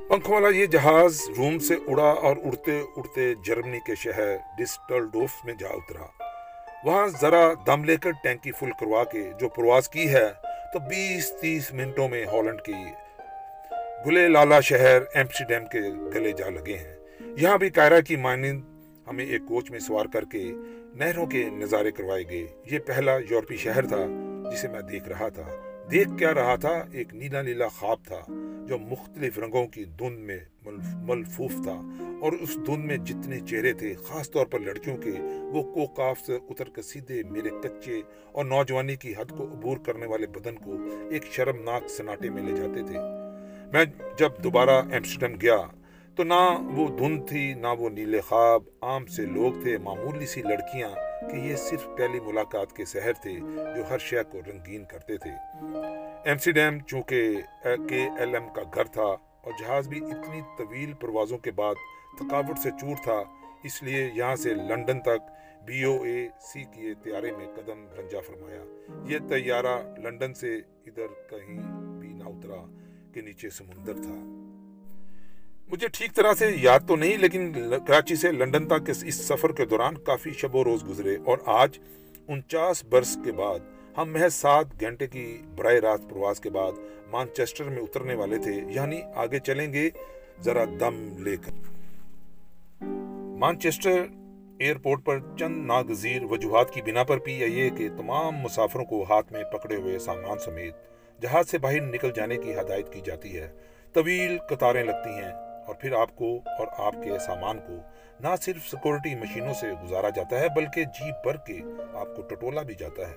پنکھوں 0.08 0.34
والا 0.34 0.48
یہ 0.48 0.66
جہاز 0.66 1.20
روم 1.36 1.58
سے 1.58 1.74
اڑا 1.86 2.10
اور 2.10 2.36
اڑتے 2.44 2.80
اڑتے 2.96 3.34
جرمنی 3.34 3.78
کے 3.86 3.94
شہر 3.94 4.36
ڈسٹلڈوف 4.58 5.30
میں 5.44 5.54
جا 5.54 5.68
اترا۔ 5.68 6.23
وہاں 6.84 7.06
ذرا 7.20 7.52
دم 7.66 7.84
لے 7.84 7.96
کر 7.96 8.10
ٹینکی 8.22 8.52
فل 8.52 8.70
کروا 8.80 9.04
کے 9.04 9.30
جو 9.40 9.48
پرواز 9.48 9.88
کی 9.88 10.14
ہے، 10.14 10.28
تو 10.72 10.78
بیس 10.78 11.32
تیس 11.40 11.74
منٹوں 11.74 12.08
میں 12.08 12.24
ہالینڈ 12.24 12.60
کی 12.60 12.72
گلے 14.06 14.28
لالا 14.28 14.60
شہر 14.60 14.98
ایمسٹرڈیم 15.14 15.66
کے 15.66 15.78
گلے 16.14 16.32
جا 16.32 16.48
لگے 16.48 16.76
ہیں۔ 16.76 16.96
یہاں 17.20 17.58
بھی 17.58 17.70
کائرہ 17.70 18.00
کی 18.00 18.16
مانند 18.16 18.62
ہمیں 19.08 19.24
ایک 19.24 19.42
کوچ 19.48 19.70
میں 19.70 19.78
سوار 19.78 20.06
کر 20.06 20.24
کے 20.24 20.52
نہروں 20.94 21.26
کے 21.26 21.50
نظارے 21.52 21.90
کروائے 21.90 22.24
گئے۔ 22.30 22.46
یہ 22.70 22.78
پہلا 22.78 23.16
یورپی 23.30 23.56
شہر 23.56 23.86
تھا 23.86 24.06
جسے 24.52 24.68
میں 24.68 24.80
دیکھ 24.80 25.08
رہا 25.08 25.28
تھا۔ 25.28 25.73
دیکھ 25.90 26.10
کیا 26.18 26.32
رہا 26.34 26.54
تھا، 26.56 26.70
ایک 26.92 27.12
نیلا 27.14 27.40
نیلا 27.42 27.66
خواب 27.68 28.04
تھا 28.06 28.20
جو 28.68 28.78
مختلف 28.78 29.38
رنگوں 29.38 29.66
کی 29.66 29.84
دھند 29.98 30.18
میں 30.18 30.38
ملفوف 31.06 31.52
تھا 31.64 31.74
اور 32.20 32.32
اس 32.32 32.56
دھند 32.66 32.84
میں 32.84 32.96
جتنے 33.06 33.40
چہرے 33.40 33.72
تھے، 33.72 33.92
خاص 34.06 34.30
طور 34.30 34.46
پر 34.46 34.60
لڑکیوں 34.60 34.96
کے، 34.96 35.10
وہ 35.52 35.62
کوکاف 35.74 36.20
سے 36.26 36.38
اتر 36.50 36.68
کر 36.68 36.82
سیدھے 36.82 37.22
میرے 37.30 37.50
کچے 37.62 38.00
اور 38.32 38.44
نوجوانی 38.44 38.96
کی 38.96 39.12
حد 39.18 39.36
کو 39.36 39.44
عبور 39.44 39.76
کرنے 39.86 40.06
والے 40.06 40.26
بدن 40.26 40.56
کو 40.56 40.76
ایک 41.10 41.24
شرمناک 41.32 41.90
سناٹے 41.90 42.30
میں 42.30 42.42
لے 42.42 42.56
جاتے 42.56 42.86
تھے۔ 42.86 42.98
میں 43.72 43.84
جب 44.18 44.42
دوبارہ 44.44 44.82
ایمسٹرڈم 44.90 45.34
گیا 45.42 45.56
تو 46.16 46.24
نہ 46.24 46.42
وہ 46.76 46.88
دھند 46.98 47.28
تھی، 47.28 47.52
نہ 47.54 47.66
وہ 47.78 47.88
نیلے 47.90 48.20
خواب، 48.20 48.62
عام 48.82 49.06
سے 49.06 49.26
لوگ 49.26 49.62
تھے، 49.62 49.76
معمولی 49.78 50.26
سی 50.26 50.42
لڑکیاں 50.42 50.90
کہ 51.30 51.36
یہ 51.36 51.56
صرف 51.56 51.86
پہلی 51.98 52.20
ملاقات 52.20 52.72
کے 52.72 52.84
سحر 52.84 53.12
تھے 53.12 53.34
جو 53.76 53.90
ہر 53.90 53.98
شے 53.98 54.22
کو 54.30 54.38
رنگین 54.46 54.84
کرتے 54.84 55.16
تھے۔ 55.16 55.30
ایم 56.24 56.38
سی 56.38 56.52
ڈیم 56.52 56.78
چونکہ 56.80 57.40
کے 57.62 58.08
ایل 58.18 58.34
ایم 58.34 58.52
کا 58.54 58.62
گھر 58.74 58.84
تھا 58.84 59.16
اور 59.42 59.52
جہاز 59.60 59.88
بھی 59.88 60.04
اتنی 60.04 60.40
طویل 60.58 60.92
پروازوں 60.92 61.38
کے 61.38 61.50
بعد 61.50 61.74
تھکاوٹ 62.18 62.58
سے 62.58 62.70
چور 62.70 62.96
تھا، 63.02 63.22
اس 63.64 63.82
لیے 63.82 64.10
یہاں 64.14 64.36
سے 64.36 64.54
لنڈن 64.54 65.00
تک 65.00 65.30
بی 65.64 65.82
او 65.82 66.02
اے 66.02 66.28
سی 66.40 66.64
کیے 66.64 66.94
طیارے 67.02 67.32
میں 67.32 67.46
قدم 67.54 67.86
رنجا 67.98 68.20
فرمایا۔ 68.26 68.62
یہ 69.08 69.18
طیارہ 69.28 69.78
لنڈن 69.98 70.34
سے 70.34 70.56
ادھر 70.56 71.06
کہیں 71.30 71.60
بھی 72.00 72.08
نہ 72.08 72.24
اترا 72.24 72.64
کہ 73.14 73.20
نیچے 73.20 73.50
سمندر 73.50 73.94
تھا۔ 73.94 74.43
مجھے 75.70 75.88
ٹھیک 75.88 76.14
طرح 76.14 76.34
سے 76.34 76.50
یاد 76.60 76.80
تو 76.88 76.96
نہیں، 76.96 77.16
لیکن 77.16 77.52
کراچی 77.86 78.16
سے 78.16 78.32
لنڈن 78.32 78.68
تک 78.68 78.90
اس 79.04 79.14
سفر 79.14 79.52
کے 79.52 79.64
دوران 79.64 79.98
کافی 79.98 80.30
شب 80.30 80.54
و 80.54 80.64
روز 80.64 80.84
گزرے 80.88 81.16
اور 81.24 81.38
آج 81.46 81.78
انچاس 82.28 82.84
برس 82.84 83.18
کے 83.24 83.32
بعد 83.32 83.58
ہم 83.96 84.12
محض 84.12 84.34
سات 84.34 84.66
گھنٹے 84.80 85.06
کی 85.06 85.42
برائے 85.56 85.80
رات 85.80 86.00
پرواز 86.10 86.40
کے 86.40 86.50
بعد 86.50 86.72
مانچسٹر 87.10 87.64
میں 87.64 87.78
اترنے 87.78 88.14
والے 88.14 88.38
تھے۔ 88.38 88.52
یعنی 88.68 89.00
آگے 89.14 89.38
چلیں 89.38 89.72
گے 89.72 89.90
ذرا 90.40 90.64
دم 90.80 91.16
لے 91.18 91.36
کر۔ 91.36 91.52
مانچسٹر 93.38 94.02
ایئرپورٹ 94.58 95.04
پر 95.04 95.18
چند 95.38 95.66
ناگزیر 95.66 96.22
وجوہات 96.22 96.74
کی 96.74 96.82
بنا 96.82 97.02
پر 97.02 97.18
پی 97.18 97.42
آئی 97.42 97.60
اے 97.60 97.70
کے 97.70 97.88
تمام 97.88 98.36
مسافروں 98.36 98.84
کو 98.84 99.02
ہاتھ 99.02 99.32
میں 99.32 99.44
پکڑے 99.44 99.76
ہوئے 99.76 99.98
سامان 99.98 100.38
سمیت 100.38 100.74
جہاز 101.22 101.48
سے 101.48 101.58
باہر 101.58 101.80
نکل 101.80 102.10
جانے 102.16 102.36
کی 102.36 102.54
ہدایت 102.54 102.92
کی 102.92 103.00
جاتی 103.04 103.38
ہے۔ 103.38 103.52
طویل 103.92 104.38
قطاریں 104.38 104.84
لگتی 104.84 105.10
ہیں۔ 105.10 105.53
اور 105.66 105.74
پھر 105.74 105.92
آپ 105.92 106.16
کو 106.16 106.38
اور 106.58 106.66
آپ 106.78 106.94
کے 107.04 107.18
سامان 107.18 107.58
کو 107.58 107.72
نہ 108.20 108.28
صرف 108.42 108.70
سیکورٹی 108.70 109.14
مشینوں 109.14 109.54
سے 109.54 109.72
گزارا 109.84 110.08
جاتا 110.08 110.40
ہے، 110.40 110.46
بلکہ 110.56 110.84
جی 110.84 111.10
بھر 111.10 111.36
کے 111.36 111.58
آپ 111.94 112.06
کو 112.16 112.22
ٹٹولا 112.22 112.62
بھی 112.62 112.74
جاتا 112.74 113.02
ہے۔ 113.02 113.14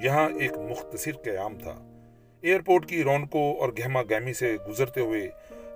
یہاں 0.00 0.28
ایک 0.40 0.58
مختصر 0.58 1.12
قیام 1.24 1.58
تھا۔ 1.58 1.90
ایئرپورٹ 2.40 2.86
کی 2.86 3.02
رونقوں 3.02 3.56
اور 3.56 3.68
گہما 3.68 4.02
گہمی 4.02 4.32
سے 4.32 4.56
گزرتے 4.68 5.00
ہوئے 5.00 5.28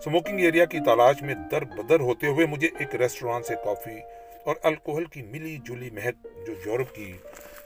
سموکنگ 0.04 0.38
ایریا 0.38 0.64
کی 0.64 0.78
تلاش 0.78 1.22
میں 1.22 1.34
در 1.50 1.64
بدر 1.64 2.00
ہوتے 2.00 2.26
ہوئے 2.26 2.46
مجھے 2.46 2.68
ایک 2.78 2.94
ریسٹوران 2.94 3.42
سے 3.42 3.54
کافی 3.64 4.00
اور 4.44 4.56
الکوہل 4.62 5.04
کی 5.04 5.22
ملی 5.22 5.56
جلی 5.56 5.90
مہک 5.90 6.26
جو 6.46 6.52
یورپ 6.66 6.94
کی 6.94 7.12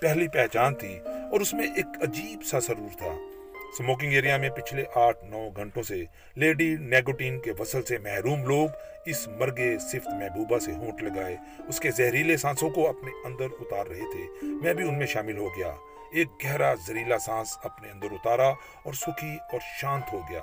پہلی 0.01 0.29
پہچان 0.29 0.75
تھی 0.75 0.99
اور 1.31 1.41
اس 1.41 1.55
میں 1.55 1.67
ایک 1.77 2.03
عجیب 2.03 2.45
سا 2.45 2.61
سرور 2.61 2.99
تھا۔ 2.99 3.32
سموکنگ 3.79 4.12
ایریا 4.12 4.37
میں 4.37 4.50
پچھلے 4.50 4.85
آٹھ 4.95 5.25
نو 5.25 5.49
گھنٹوں 5.57 5.83
سے 5.83 6.05
لیڈی 6.35 6.76
نیگوٹین 6.81 7.41
کے 7.41 7.52
وصل 7.59 7.83
سے 7.83 7.99
محروم 7.99 8.45
لوگ 8.45 8.69
اس 9.07 9.29
مرگے 9.29 9.79
صفت 9.79 10.09
محبوبہ 10.09 10.59
سے 10.59 10.73
ہونٹ 10.73 11.02
لگائے۔ 11.02 11.37
اس 11.69 11.81
کے 11.81 11.91
زہریلے 11.91 12.37
سانسوں 12.37 12.71
کو 12.71 12.88
اپنے 12.88 13.11
اندر 13.25 13.45
اتار 13.61 13.87
رہے 13.87 14.12
تھے۔ 14.12 14.47
میں 14.47 14.75
بھی 14.75 14.88
ان 14.88 14.99
میں 14.99 15.07
شامل 15.07 15.37
ہو 15.37 15.49
گیا۔ 15.49 15.73
ایک 16.12 16.29
گہرا 16.45 16.75
زہریلا 16.75 17.19
سانس 17.19 17.59
اپنے 17.64 17.91
اندر 17.91 18.07
اتارا 18.11 18.49
اور 18.83 18.93
سکھی 18.93 19.37
اور 19.52 19.61
شانت 19.81 20.12
ہو 20.12 20.21
گیا۔ 20.31 20.41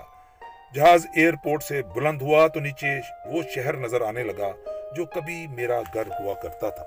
جہاز 0.76 1.08
ایئرپورٹ 1.16 1.64
سے 1.64 1.82
بلند 1.82 2.22
ہوا 2.22 2.48
تو 2.48 2.60
نیچے 2.60 3.00
وہ 3.26 3.42
شہر 3.56 3.78
نظر 3.78 4.02
آنے 4.02 4.24
لگا 4.24 4.52
جو 4.96 5.06
کبھی 5.06 5.48
میرا 5.48 5.80
گھر 5.94 6.08
ہوا 6.20 6.34
کرتا 6.34 6.70
تھا۔ 6.70 6.84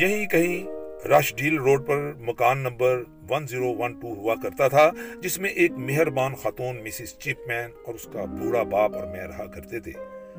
یہیں 0.00 0.26
کہیں 0.26 0.77
رش 1.06 1.34
ڈیل 1.36 1.56
روڈ 1.58 1.86
پر 1.86 2.00
مکان 2.18 2.58
نمبر 2.58 3.02
1012 3.30 4.16
ہوا 4.16 4.34
کرتا 4.42 4.68
تھا، 4.68 4.90
جس 5.20 5.38
میں 5.38 5.50
ایک 5.50 5.72
مہربان 5.78 6.34
خاتون 6.34 6.82
مسز 6.84 7.12
چپ 7.18 7.46
مین 7.48 7.70
اور 7.86 7.94
اس 7.94 8.08
کا 8.12 8.24
بوڑھا 8.24 8.62
باپ 8.62 8.94
اور 8.94 9.06
میں 9.06 9.26
رہا 9.26 9.46
کرتے 9.46 9.80
تھے۔ 9.80 9.92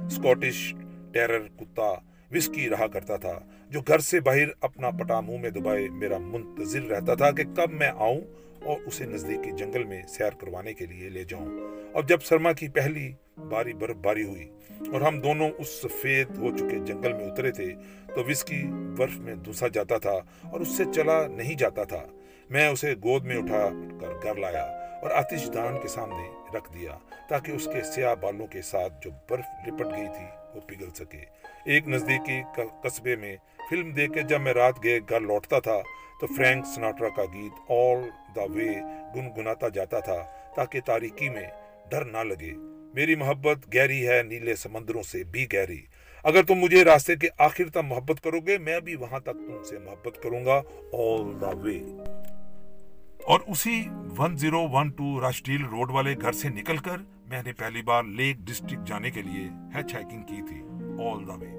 سکوٹش 0.10 0.74
ٹیرر 1.14 1.48
کتا 1.60 1.90
وسکی 2.32 2.70
رہا 2.70 2.88
کرتا 2.88 3.18
تھا، 3.18 3.40
جو 3.70 3.82
گھر 3.82 4.00
سے 4.00 4.20
باہر 4.20 4.50
اپنا 4.62 4.90
پٹا 4.90 5.20
منہ 5.22 5.38
میں 5.38 5.50
دبائے 5.50 5.88
میرا 5.90 6.18
منتظر 6.18 6.90
رہتا 6.90 7.16
تھا 7.16 7.32
کہ 7.32 7.44
کب 7.56 7.72
میں 7.72 7.90
آؤں 7.90 8.20
اور 8.64 8.78
اسے 8.86 9.06
نزدیکی 9.06 9.52
جنگل 9.52 9.84
میں 9.84 10.02
سیر 10.08 10.30
کروانے 10.30 10.74
کے 10.74 10.86
لیے 10.86 11.10
لے 11.10 11.24
جاؤں۔ 11.24 11.60
اور 11.94 12.04
جب 12.04 12.22
سرما 12.22 12.52
کی 12.52 12.68
پہلی 12.68 13.14
باری 13.38 13.74
برف 13.74 13.96
باری 13.96 14.24
ہوئی 14.24 14.50
اور 14.94 15.02
ہم 15.02 15.20
دونوں 15.20 15.50
اس 15.58 15.82
سفید 15.82 16.38
ہو 16.38 16.58
چکے 16.58 16.80
جنگل 16.86 17.14
میں 17.14 17.26
اترے 17.26 17.52
تھے، 17.52 17.74
تو 18.16 18.24
وسکی 18.24 18.64
برف 18.98 19.18
میں 19.18 19.36
دوسا 19.36 19.68
جاتا 19.68 19.98
تھا 19.98 20.20
اور 20.44 20.60
اس 20.60 20.78
سے 20.78 20.84
چلا 20.96 21.28
نہیں 21.28 21.56
جاتا 21.56 21.84
تھا۔ 21.84 22.06
میں 22.50 22.68
اسے 22.68 22.94
گود 22.94 23.26
میں 23.26 23.38
اٹھا 23.38 23.70
کر 24.02 24.08
گھر 24.24 24.36
لایا 24.36 24.64
اور 25.02 25.12
آتش 25.12 25.50
دان 25.54 25.78
کے 25.82 25.88
سامنے 25.88 26.58
رکھ 26.58 26.74
دیا 26.74 26.98
تاکہ 27.30 27.52
اس 27.52 27.66
کے 27.74 27.82
سیاہ 27.84 28.16
بالوں 28.16 28.48
کے 28.48 28.62
ساتھ 28.62 28.94
جو 29.02 29.12
برف 29.30 29.68
لپٹ 29.68 29.86
گئی 29.86 30.08
تھی 30.18 30.26
وہ 30.56 30.62
پگھل 30.68 30.90
سکے۔ 30.96 31.24
ایک 31.66 31.88
نزدیکی 31.88 32.62
قصبے 32.84 33.16
میں 33.16 33.38
فلم 33.70 33.92
دیکھ 33.92 34.14
کے 34.14 34.22
جب 34.22 34.42
میں 34.42 34.54
رات 34.54 34.84
گئے، 34.84 35.00
گھر 35.10 35.20
لوٹتا 35.20 35.60
تھا 35.60 35.80
تو 36.22 36.28
فرینک 36.28 36.66
سناٹرا 36.66 37.10
کا 37.10 37.24
گیت 37.34 37.72
آل 37.72 38.10
دا 38.36 38.42
وے 38.42 38.70
گنگناتا 39.16 39.68
جاتا 39.68 40.00
تھا 40.00 40.18
تاکہ 40.56 40.80
تاریکی 40.86 41.30
میں 41.30 41.48
ڈر 41.92 42.06
نہ 42.06 42.18
لگے۔ 42.18 42.52
میری 42.94 43.16
محبت 43.16 43.76
گہری 43.76 44.08
ہے، 44.08 44.24
نیلے 44.24 44.56
سمندروں 44.56 45.04
سے 45.04 45.24
بھی 45.24 45.46
گہری۔ 45.54 45.82
اگر 46.24 46.44
تم 46.44 46.56
مجھے 46.56 46.84
راستے 46.84 47.16
کے 47.16 47.28
آخر 47.38 47.70
تک 47.70 47.78
محبت 47.84 48.24
کرو 48.24 48.40
گے، 48.40 48.58
میں 48.58 48.80
بھی 48.80 48.96
وہاں 48.96 49.20
تک 49.20 49.38
تم 49.48 49.64
سے 49.64 49.80
محبت 49.80 50.24
کروں 50.24 50.46
گا۔ 50.46 50.62
آل 50.94 51.42
دا 51.42 51.50
وے 51.50 51.80
اور 53.24 53.40
اسی 53.48 53.84
ون 54.18 54.38
زیرو 54.38 54.68
ون 54.72 54.90
ٹو 54.90 55.22
راشٹیل 55.22 55.66
روڈ 55.66 55.92
والے 55.92 56.16
گھر 56.22 56.32
سے 56.32 56.50
نکل 56.50 56.78
کر 56.78 56.98
میں 57.26 57.44
نے 57.46 57.54
پہلی 57.54 57.82
بار 57.82 58.04
لیک 58.04 58.38
ڈسٹرکٹ 58.38 58.88
جانے 58.88 59.12
کے 59.12 59.22
لیے 59.22 59.48
ہیچ 59.76 59.96
ہائکنگ 59.96 60.24
کی 60.24 60.42
تھی۔ 60.50 60.62
آل 61.06 61.28
دا 61.28 61.34
وے 61.34 61.59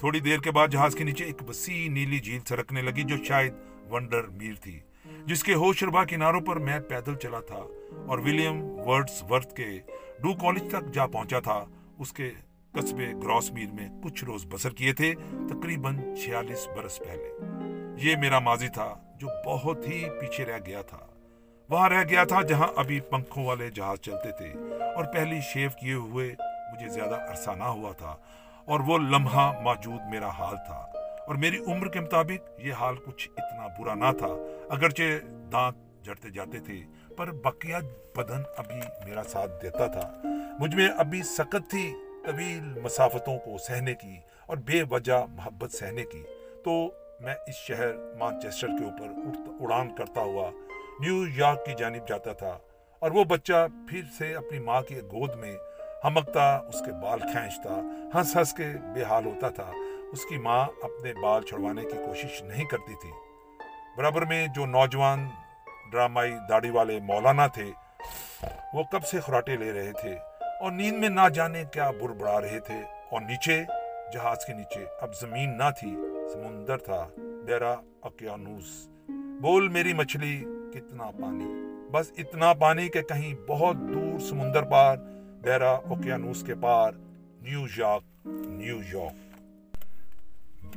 تھوڑی 0.00 0.20
دیر 0.20 0.38
کے 0.38 0.50
بعد 0.50 0.68
جہاز 0.68 0.94
کے 0.94 1.04
نیچے 1.04 1.24
ایک 1.24 1.48
وسیع 1.48 1.90
نیلی 1.90 2.18
جھیل 2.18 2.40
سرکنے 2.48 2.82
لگی 2.82 3.02
جو 3.02 3.24
شاید 3.24 3.54
ونڈر 3.90 4.26
میر 4.26 4.54
تھی، 4.54 4.80
جس 5.26 5.42
کے 5.44 5.54
ہوش 5.54 5.82
ربا 5.82 6.04
کناروں 6.04 6.40
پر 6.40 6.56
میں 6.56 6.80
پیدل 6.80 7.14
چلا 7.14 7.40
تھا 7.40 7.58
اور 8.06 8.18
ولیم 8.18 8.62
ورڈز 8.62 9.22
ورتھ 9.30 9.54
کے 9.54 9.80
ڈو 10.22 10.34
کالج 10.34 10.62
تک 10.68 10.92
جا 10.92 11.06
پہنچا 11.06 11.40
تھا۔ 11.40 11.64
اس 11.98 12.12
کے 12.12 12.30
قصبے 12.72 13.12
گراس 13.24 13.52
میر 13.52 13.72
میں 13.72 13.88
کچھ 14.04 14.24
روز 14.24 14.46
بسر 14.48 14.70
کیے 14.70 14.92
تھے، 14.92 15.14
تقریباً 15.48 16.14
چھیالیس 16.14 16.68
برس 16.76 16.98
پہلے۔ 16.98 17.28
یہ 17.96 18.16
میرا 18.16 18.38
ماضی 18.38 18.68
تھا 18.68 18.94
جو 19.18 19.28
بہت 19.46 19.88
ہی 19.88 20.04
پیچھے 20.20 20.44
رہ 20.44 20.58
گیا 20.66 20.82
تھا۔ 20.82 21.06
وہاں 21.68 21.88
رہ 21.88 22.04
گیا 22.08 22.24
تھا 22.24 22.42
جہاں 22.42 22.68
ابھی 22.76 23.00
پنکھوں 23.00 23.44
والے 23.44 23.70
جہاز 23.70 23.98
چلتے 23.98 24.30
تھے 24.30 24.52
اور 24.94 25.04
پہلی 25.04 25.40
شیف 25.40 25.74
کیے 25.74 25.94
ہوئے 25.94 26.34
مجھے 26.72 26.88
زیادہ 26.88 27.26
عرصہ 27.30 27.50
نہ 27.50 27.64
ہوا 27.64 27.92
تھا۔ 27.92 28.16
اور 28.70 28.80
وہ 28.80 28.98
لمحہ 28.98 29.60
موجود 29.62 30.00
میرا 30.10 30.28
حال 30.28 30.56
تھا۔ 30.56 30.86
اور 31.26 31.34
میری 31.34 31.58
عمر 31.58 31.88
کے 31.88 32.00
مطابق 32.00 32.60
یہ 32.60 32.72
حال 32.72 32.94
کچھ 32.96 33.28
اتنا 33.36 33.66
برا 33.78 33.94
نہ 33.94 34.16
تھا۔ 34.18 34.26
اگرچہ 34.70 35.02
دانت 35.52 36.04
جڑتے 36.04 36.30
جاتے 36.30 36.58
تھے، 36.60 36.80
پر 37.16 37.30
بقیہ 37.30 37.76
بدن 38.16 38.42
ابھی 38.56 38.80
میرا 39.04 39.22
ساتھ 39.22 39.50
دیتا 39.62 39.86
تھا۔ 39.86 40.20
مجھ 40.58 40.74
میں 40.74 40.88
ابھی 40.98 41.22
سخت 41.22 41.70
تھی 41.70 41.94
طویل 42.26 42.80
مسافتوں 42.82 43.38
کو 43.38 43.58
سہنے 43.58 43.94
کی 43.94 44.16
اور 44.46 44.56
بے 44.56 44.82
وجہ 44.90 45.24
محبت 45.28 45.72
سہنے 45.72 46.02
کی۔ 46.02 46.22
تو 46.64 46.88
میں 47.20 47.34
اس 47.46 47.54
شہر 47.54 48.16
مانچسٹر 48.18 48.66
کے 48.66 48.84
اوپر 48.84 49.06
اڑان 49.60 49.94
کرتا 49.94 50.20
ہوا 50.20 50.50
نیو 51.00 51.24
یارک 51.36 51.66
کی 51.66 51.72
جانب 51.78 52.08
جاتا 52.08 52.32
تھا۔ 52.32 52.58
اور 52.98 53.10
وہ 53.10 53.24
بچہ 53.24 53.66
پھر 53.88 54.00
سے 54.18 54.34
اپنی 54.34 54.58
ماں 54.58 54.82
کی 54.82 55.00
گود 55.00 55.34
میں 55.34 55.56
ہمکتا، 56.04 56.56
اس 56.56 56.82
کے 56.86 56.92
بال 56.92 57.18
کھینچتا، 57.18 57.80
ہنس 58.14 58.36
ہنس 58.36 58.52
کے 58.52 58.66
بے 58.94 59.02
حال 59.02 59.26
ہوتا 59.26 59.48
تھا۔ 59.48 59.70
اس 60.12 60.24
کی 60.24 60.38
ماں 60.38 60.68
اپنے 60.82 61.12
بال 61.22 61.42
چھڑوانے 61.42 61.82
کی 61.82 61.96
کوشش 62.06 62.42
نہیں 62.42 62.64
کرتی 62.64 62.94
تھی۔ 62.94 63.10
برابر 63.96 64.22
میں 64.22 64.46
جو 64.46 64.66
نوجوان 64.66 65.28
ڈرامائی 65.92 66.32
داڑھی 66.48 66.70
والے 66.70 67.00
مولانا 67.00 67.46
تھے، 67.46 67.70
وہ 68.74 68.82
کب 68.82 69.04
سے 69.04 69.20
خراٹے 69.20 69.56
لے 69.56 69.72
رہے 69.72 69.92
تھے 69.92 70.14
اور 70.60 70.72
نیند 70.72 70.98
میں 70.98 71.08
نہ 71.08 71.28
جانے 71.34 71.64
کیا 71.72 71.90
بر 71.90 72.08
بڑا 72.08 72.40
رہے 72.40 72.60
تھے۔ 72.60 72.80
اور 73.10 73.20
نیچے، 73.20 73.64
جہاز 74.12 74.44
کے 74.46 74.52
نیچے، 74.52 74.84
اب 75.00 75.14
زمین 75.20 75.58
نہ 75.58 75.70
تھی، 75.78 75.96
سمندر 76.32 76.78
تھا۔ 76.78 77.08
ڈیرا 77.46 77.74
اکیانوس 78.02 78.88
بول 79.40 79.68
میری 79.68 79.92
مچھلی، 79.92 80.44
کتنا 80.74 81.10
پانی۔ 81.10 81.70
بس 81.92 82.12
اتنا 82.18 82.52
پانی 82.52 82.88
کہ 82.88 83.02
کہیں 83.02 83.34
بہت 83.48 83.76
دور 83.76 84.18
سمندر 84.18 84.62
پار 84.62 84.96
ڈیرا 85.42 85.70
اوکیانوس 85.70 86.42
کے 86.42 86.54
پار 86.54 86.92
نیو 87.42 87.66
یارک 87.76 88.26
نیو 88.26 88.76
یارک 88.92 89.30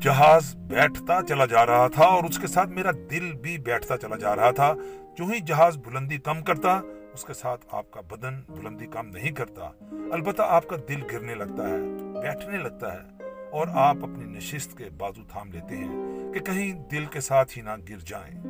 جہاز 0.01 0.55
بیٹھتا 0.55 1.19
چلا 1.29 1.45
جا 1.45 1.65
رہا 1.65 1.87
تھا 1.87 2.05
اور 2.05 2.23
اس 2.23 2.39
کے 2.39 2.47
ساتھ 2.47 2.69
میرا 2.69 2.91
دل 3.11 3.33
بھی 3.33 3.57
بیٹھتا 3.57 3.97
چلا 3.97 4.15
جا 4.15 4.35
رہا 4.35 4.51
تھا۔ 4.51 4.73
جو 5.17 5.25
ہی 5.25 5.39
جہاز 5.39 5.77
بلندی 5.77 6.17
کم 6.17 6.41
کرتا، 6.41 6.81
اس 7.13 7.23
کے 7.25 7.33
ساتھ 7.33 7.65
آپ 7.71 7.91
کا 7.91 8.01
بدن 8.01 8.41
بلندی 8.49 8.85
کم 8.85 9.07
نہیں 9.07 9.31
کرتا۔ 9.31 9.69
البتہ 10.11 10.41
آپ 10.45 10.67
کا 10.67 10.75
دل 10.89 11.01
گرنے 11.11 11.35
لگتا 11.35 11.67
ہے، 11.67 11.77
بیٹھنے 12.21 12.57
لگتا 12.57 12.93
ہے 12.93 13.23
اور 13.51 13.67
آپ 13.73 13.95
اپنی 14.01 14.25
نشست 14.25 14.77
کے 14.77 14.85
بازو 14.97 15.21
تھام 15.31 15.51
لیتے 15.51 15.75
ہیں 15.75 16.33
کہ 16.33 16.39
کہیں 16.39 16.73
دل 16.73 17.05
کے 17.05 17.21
ساتھ 17.21 17.57
ہی 17.57 17.63
نہ 17.63 17.75
گر 17.89 17.97
جائیں۔ 17.97 18.43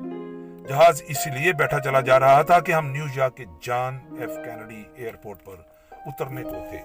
جہاز 0.67 1.01
اسی 1.07 1.29
لیے 1.29 1.53
بیٹھا 1.53 1.79
چلا 1.79 2.01
جا 2.01 2.19
رہا 2.19 2.41
تھا 2.41 2.59
کہ 2.59 2.71
ہم 2.71 2.87
نیو 2.87 3.05
یارک 3.15 3.37
کے 3.37 3.45
جان 3.61 3.99
ایف 4.19 4.31
کینڈی 4.45 4.83
ایئرپورٹ 4.95 5.45
پر 5.45 5.72
اترنے 6.05 6.43
کو 6.43 6.65
تھے۔ 6.69 6.79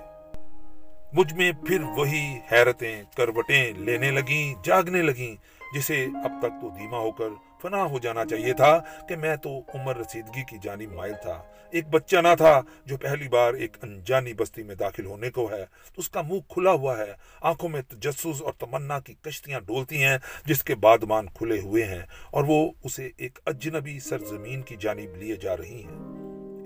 مجھ 1.12 1.34
میں 1.34 1.52
پھر 1.52 1.80
وہی 1.80 2.38
حیرتیں، 2.52 3.02
کروٹیں 3.16 3.72
لینے 3.72 4.10
لگیں، 4.10 4.64
جاگنے 4.64 5.02
لگیں، 5.02 5.36
جسے 5.74 6.06
اب 6.24 6.32
تک 6.42 6.62
تو 6.62 6.68
دھیما 6.68 6.98
ہو 6.98 7.10
کر 7.10 7.24
فنا 7.62 7.84
ہو 7.84 7.98
جانا 7.98 8.24
چاہیے 8.24 8.52
تھا 8.52 8.78
کہ 9.08 9.16
میں 9.16 9.36
تو 9.36 9.50
عمر 9.74 9.96
رسیدگی 9.96 10.44
کی 10.44 10.56
جانب 10.62 10.92
مائل 10.92 11.12
تھا۔ 11.22 11.42
ایک 11.70 11.88
بچہ 11.88 12.16
نہ 12.16 12.34
تھا 12.36 12.60
جو 12.84 12.96
پہلی 12.96 13.28
بار 13.28 13.54
ایک 13.54 13.76
انجانی 13.82 14.34
بستی 14.34 14.62
میں 14.62 14.74
داخل 14.74 15.06
ہونے 15.06 15.30
کو 15.30 15.50
ہے۔ 15.50 15.64
تو 15.66 15.92
اس 15.96 16.08
کا 16.08 16.22
منہ 16.22 16.40
کھلا 16.48 16.70
ہوا 16.70 16.98
ہے۔ 16.98 17.12
آنکھوں 17.40 17.68
میں 17.68 17.82
تجسس 17.82 18.42
اور 18.42 18.52
تمنا 18.52 19.00
کی 19.00 19.14
کشتیاں 19.22 19.60
ڈولتی 19.60 20.04
ہیں، 20.04 20.18
جس 20.44 20.64
کے 20.64 20.74
بادمان 20.74 21.26
کھلے 21.34 21.60
ہوئے 21.60 21.84
ہیں۔ 21.84 22.02
اور 22.30 22.44
وہ 22.48 22.70
اسے 22.84 23.10
ایک 23.16 23.38
اجنبی 23.46 24.00
سرزمین 24.00 24.62
کی 24.62 24.76
جانب 24.80 25.16
لیے 25.16 25.36
جا 25.36 25.56
رہی 25.56 25.84
ہیں۔ 25.84 25.98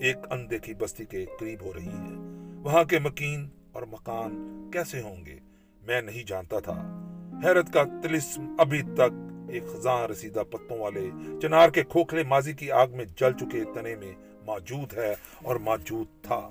ایک 0.00 0.16
اندیکھی 0.30 0.74
بستی 0.74 1.04
کے 1.04 1.26
قریب 1.40 1.60
ہو 1.62 1.72
رہی 1.74 1.88
ہیں۔ 1.88 2.41
وہاں 2.62 2.84
کے 2.84 2.98
مکین 2.98 3.48
اور 3.72 3.82
مکان 3.82 4.70
کیسے 4.72 5.00
ہوں 5.00 5.26
گے؟ 5.26 5.38
میں 5.86 6.02
نہیں 6.02 6.22
جانتا 6.26 6.58
تھا۔ 6.58 6.98
حیرت 7.44 7.72
کا 7.72 7.84
تلسم 8.02 8.56
ابھی 8.58 8.82
تک 8.82 9.12
ایک 9.48 9.62
خزاں 9.72 10.08
رسیدہ 10.08 10.42
پتوں 10.50 10.78
والے 10.78 11.10
چنار 11.42 11.68
کے 11.68 11.82
کھوکھلے 11.82 12.22
ماضی 12.22 12.52
کی 12.52 12.70
آگ 12.70 12.86
میں 12.92 13.04
جل 13.04 13.32
چکے 13.32 13.64
تنے 13.74 13.94
میں 13.94 14.12
موجود 14.46 14.94
ہے 14.94 15.14
اور 15.42 15.56
موجود 15.56 16.06
تھا۔ 16.22 16.50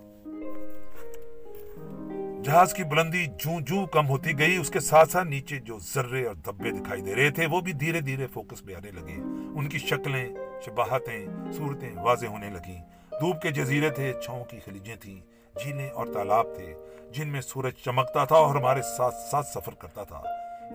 جہاز 2.44 2.74
کی 2.74 2.84
بلندی 2.84 3.26
جوں 3.26 3.60
جوں 3.60 3.86
کم 3.86 4.08
ہوتی 4.08 4.40
گئی، 4.40 4.58
اس 4.58 4.70
کے 4.70 4.80
ساتھ 4.80 5.12
ساتھ 5.12 5.28
نیچے 5.28 5.60
جو 5.60 5.78
ذرے 5.80 6.26
اور 6.26 6.36
دبے 6.36 6.72
دکھائی 6.72 7.02
دے 7.02 7.16
رہے 7.16 7.30
تھے، 7.30 7.46
وہ 7.46 7.62
بھی 7.62 7.74
دھیرے 7.74 8.02
دھیرے 8.02 8.28
فوکس 8.28 8.66
میں 8.66 8.76
آنے 8.76 8.92
لگے۔ 8.92 9.16
ان 9.60 9.70
کی 9.70 9.78
شکلیں، 9.78 10.30
شباہتیں، 10.66 11.28
صورتیں 11.52 11.96
واضح 11.96 12.26
ہونے 12.26 12.50
لگیں۔ 12.50 12.82
دھوپ 13.12 13.42
کے 13.42 13.52
جزیرے 13.52 13.90
تھے، 13.90 14.14
چھاؤں 14.24 14.46
کی 14.46 14.60
خلیجیں 14.66 14.96
تھیں۔ 14.96 15.31
جھیلیں 15.60 15.90
اور 15.90 16.08
تالاب 16.08 16.46
تھے، 16.56 16.74
جن 17.12 17.28
میں 17.28 17.42
سورج 17.42 17.74
چمکتا 17.86 18.26
تھا 18.26 18.36
اور 18.36 18.56
ہمارے 18.56 18.82
ساتھ 18.82 19.16
ساتھ 19.16 19.48
سفر 19.48 19.74
کرتا 19.74 20.04
تھا۔ 20.04 20.22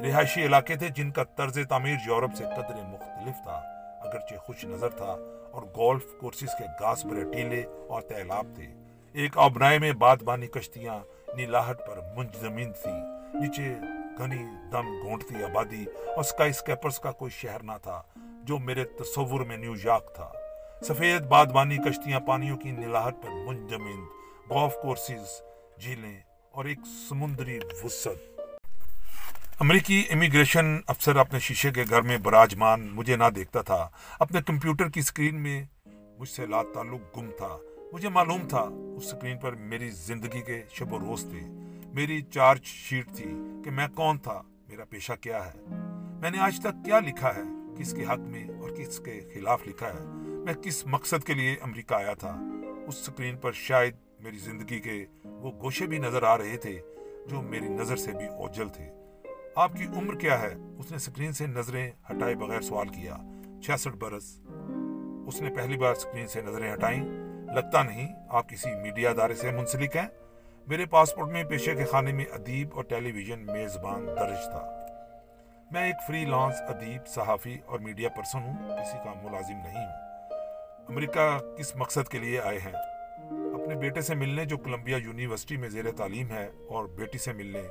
رہائشی 0.02 0.47
علاقے 0.47 0.76
تھے 0.76 0.88
جن 0.88 1.11
کا 1.11 1.25
طرز 1.25 1.59
تعمیر 1.68 1.97
یورپ 2.06 2.35
سے 2.37 2.45
قدر 2.45 2.75
مختلف 2.75 3.42
تھا۔ 3.42 3.61
اگرچہ 4.00 4.37
خوش 4.37 4.64
نظر 4.64 4.88
تھا 4.88 5.16
اور 5.50 5.62
گولف 5.62 6.04
کورسز 6.21 6.54
کے 6.59 6.64
گاس 6.80 7.04
برے 7.04 7.33
ٹیلے 7.33 7.64
اور 7.88 8.02
تیلاب 8.02 8.47
تھے۔ 8.54 8.66
ایک 9.12 9.38
ابنائے 9.38 9.78
میں 9.78 9.92
بادبانی 9.92 10.47
کشتیاں 10.47 10.99
نیلاہٹ 11.37 11.78
پر 11.78 12.00
منجزمین 12.16 12.73
تھی، 12.73 12.92
نیچے 13.38 13.75
گھنی 14.18 14.42
دم 14.73 14.87
گھونٹتی 15.02 15.35
آبادی 15.45 15.85
اور 16.16 16.23
سکائی 16.23 16.52
سکیپرز 16.52 16.99
کا 16.99 17.12
کوئی 17.12 17.30
شہر 17.30 17.62
نہ 17.62 17.73
تھا، 17.83 18.02
جو 18.42 18.59
میرے 18.59 18.85
تصور 18.85 19.40
میں 19.40 19.56
نیو 19.56 19.75
یارک 19.85 20.14
تھا۔ 20.14 20.33
سفید 20.83 21.23
بادبانی 21.23 21.76
کشتیاں 21.76 22.21
پانیوں 22.21 22.56
کی 22.56 22.71
نیلاہٹ 22.71 23.14
پر 23.23 23.30
منجمین 23.30 24.04
گولف 24.50 24.73
کورسز 24.83 25.43
جھیلیں 25.81 26.21
اور 26.53 26.65
ایک 26.65 26.79
سمندری 27.09 27.59
وسط 27.85 28.41
امریکی 29.61 30.05
امیگریشن 30.11 30.79
افسر 30.87 31.17
اپنے 31.17 31.38
شیشے 31.38 31.71
کے 31.71 31.85
گھر 31.91 32.00
میں 32.00 32.19
براجمان 32.19 32.88
مجھے 32.93 33.17
نہ 33.17 33.25
دیکھتا 33.35 33.62
تھا۔ 33.62 33.88
اپنے 34.19 34.43
کمپیوٹر 34.43 34.88
کی 34.88 35.03
سکرین 35.03 35.43
میں 35.43 35.65
مجھ 36.19 36.29
سے 36.29 36.47
لا 36.47 36.62
تعلق 36.75 37.17
گم 37.17 37.31
تھا۔ 37.37 37.57
مجھے 37.93 38.09
معلوم 38.09 38.49
تھا 38.49 38.69
اس 38.97 39.11
سکرین 39.11 39.38
پر 39.38 39.53
میری 39.53 39.91
زندگی 39.91 40.41
کے 40.41 40.62
شب 40.71 40.93
و 40.93 40.99
روز 40.99 41.21
تھے۔ 41.21 41.41
میری 41.93 42.23
چارج 42.23 42.65
شیٹ 42.65 43.07
تھی 43.17 43.25
کہ 43.65 43.71
میں 43.71 43.88
کون 43.88 44.19
تھا، 44.19 44.43
میرا 44.69 44.85
پیشہ 44.85 45.12
کیا 45.21 45.47
ہے۔ 45.47 45.61
میں 46.21 46.31
نے 46.31 46.38
آج 46.38 46.61
تک 46.61 46.85
کیا 46.85 47.00
لکھا 47.00 47.35
ہے، 47.35 47.43
کس 47.79 47.93
کے 47.93 48.05
حق 48.05 48.19
میں 48.19 48.45
اور 48.61 48.71
کس 48.71 48.99
کے 48.99 49.21
خلاف 49.35 49.67
لکھا 49.67 49.88
ہے۔ 49.88 50.05
میں 50.19 50.55
کس 50.55 50.87
مقصد 50.87 51.25
کے 51.25 51.35
لیے 51.35 51.57
امریکہ 51.61 51.95
آیا 51.95 52.15
تھا؟ 52.15 52.37
اس 52.87 52.95
سکرین 52.95 53.37
پر 53.37 53.53
شاید 53.53 53.97
میری 54.26 54.38
زندگی 54.38 54.80
کے 54.80 55.06
وہ 55.25 55.52
گوشے 55.52 55.87
بھی 55.87 55.99
نظر 55.99 56.23
آ 56.23 56.38
رہے 56.38 56.56
تھے 56.56 56.80
جو 57.26 57.42
میری 57.42 57.68
نظر 57.68 57.97
سے 57.97 58.12
بھی 58.12 58.26
اوجل 58.26 58.68
تھے۔ 58.68 58.90
آپ 59.56 59.73
کی 59.73 59.85
عمر 59.85 60.14
کیا 60.14 60.40
ہے؟ 60.40 60.54
اس 60.78 60.92
نے 60.92 60.99
سکرین 60.99 61.33
سے 61.33 61.47
نظریں 61.47 61.90
ہٹائے 62.11 62.35
بغیر 62.35 62.61
سوال 62.61 62.88
کیا۔ 62.88 63.16
چھیاسٹھ 63.64 63.97
برس۔ 63.97 64.40
اس 65.26 65.40
نے 65.40 65.54
پہلی 65.56 65.76
بار 65.76 65.95
سکرین 65.95 66.26
سے 66.26 66.40
نظریں 66.40 66.73
ہٹائیں۔ 66.73 67.02
لگتا 67.54 67.83
نہیں 67.83 68.14
آپ 68.28 68.49
کسی 68.49 68.71
میڈیا 68.83 69.11
ادارے 69.11 69.35
سے 69.35 69.50
منسلک 69.50 69.97
ہیں۔ 69.97 70.09
میرے 70.66 70.87
پاسپورٹ 70.87 71.28
میں 71.28 71.45
پیشے 71.45 71.75
کے 71.75 71.85
خانے 71.85 72.12
میں 72.12 72.25
ادیب 72.33 72.68
اور 72.75 72.85
ٹیلی 72.85 73.12
ویژن 73.12 73.47
میزبان 73.47 74.06
درج 74.06 74.45
تھا۔ 74.50 74.87
میں 75.71 75.87
ایک 75.87 75.97
فری 76.06 76.25
لانس 76.25 76.54
ادیب، 76.61 77.06
صحافی 77.06 77.59
اور 77.66 77.78
میڈیا 77.78 78.09
پرسن 78.09 78.38
ہوں، 78.38 78.68
کسی 78.68 78.99
کا 79.04 79.12
ملازم 79.23 79.56
نہیں۔ 79.56 79.87
ہوں 79.87 80.06
امریکہ 80.88 81.38
کس 81.59 81.76
مقصد 81.76 82.09
کے 82.09 82.18
لیے 82.18 82.40
آئے 82.40 82.59
ہیں؟ 82.59 82.73
اپنے 83.66 83.78
بیٹے 83.78 84.00
سے 84.00 84.14
ملنے 84.14 84.44
جو 84.44 84.58
کولمبیا 84.58 84.96
یونیورسٹی 84.96 85.56
میں 85.56 85.68
زیر 85.68 85.85
تعلیم 85.96 86.30
ہے 86.30 86.50
اور 86.68 86.85
بیٹی 86.85 87.18
سے 87.18 87.32
ملنے 87.32 87.62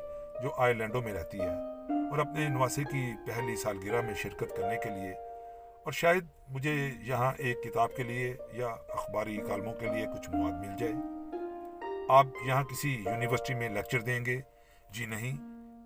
جو 0.44 0.52
آئی 0.58 0.74
لینڈوں 0.74 1.02
میں 1.02 1.14
رہتی 1.14 1.40
ہے 1.40 1.56
اور 2.10 2.18
اپنے 2.18 2.50
نواسے 2.50 2.84
کی 2.84 3.14
پہلی 3.28 3.56
سالگرہ 3.56 4.02
میں 4.02 4.14
شرکت 4.14 4.58
کرنے 4.58 4.78
کے 4.84 4.90
لیے 4.90 5.12
اور 5.84 5.92
شاید 5.92 6.26
مجھے 6.48 6.90
یہاں 7.02 7.34
ایک 7.38 7.64
کتاب 7.64 7.96
کے 7.96 8.04
لیے 8.04 8.36
یا 8.54 8.68
اخباری 8.68 9.38
کالموں 9.38 9.74
کے 9.74 9.86
لیے 9.86 10.06
کچھ 10.06 10.30
مواد 10.30 10.66
مل 10.66 10.78
جائے۔ 10.80 10.94
آپ 12.10 12.26
یہاں 12.46 12.64
کسی 12.64 12.96
یونیورسٹی 13.06 13.54
میں 13.54 13.70
لیکچر 13.70 14.02
دیں 14.02 14.26
گے؟ 14.26 14.42
جی 14.90 15.06
نہیں۔ 15.06 15.38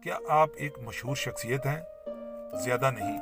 کیا 0.03 0.17
آپ 0.29 0.49
ایک 0.55 0.79
مشہور 0.79 1.15
شخصیت 1.15 1.65
ہیں؟ 1.65 1.81
زیادہ 2.63 2.91
نہیں۔ 2.91 3.17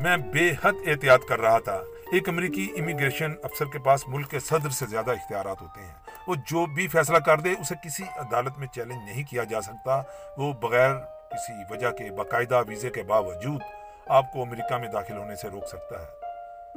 میں 0.00 0.16
بے 0.16 0.50
حد 0.62 0.72
احتیاط 0.86 1.20
کر 1.28 1.40
رہا 1.40 1.58
تھا۔ 1.58 1.80
ایک 2.12 2.28
امریکی 2.28 2.68
امیگریشن 2.78 3.32
افسر 3.42 3.64
کے 3.64 3.78
پاس 3.78 4.08
ملک 4.08 4.30
کے 4.30 4.40
صدر 4.40 4.68
سے 4.70 4.86
زیادہ 4.86 5.10
اختیارات 5.10 5.62
ہوتے 5.62 5.80
ہیں۔ 5.80 5.94
وہ 6.28 6.34
جو 6.34 6.66
بھی 6.66 6.88
فیصلہ 6.88 7.18
کر 7.18 7.38
دے، 7.38 7.52
اسے 7.60 7.74
کسی 7.84 8.02
عدالت 8.16 8.58
میں 8.58 8.66
چیلنج 8.66 8.96
نہیں 8.96 9.24
کیا 9.30 9.44
جا 9.44 9.60
سکتا۔ 9.60 10.02
وہ 10.38 10.52
بغیر 10.52 10.94
کسی 11.30 11.52
وجہ 11.70 11.90
کے 11.90 12.10
باقاعدہ 12.10 12.62
ویزے 12.68 12.90
کے 12.90 13.02
باوجود 13.02 13.60
آپ 14.06 14.32
کو 14.32 14.42
امریکہ 14.42 14.76
میں 14.76 14.88
داخل 14.88 15.16
ہونے 15.16 15.36
سے 15.36 15.48
روک 15.48 15.66
سکتا 15.68 16.02
ہے۔ 16.02 16.06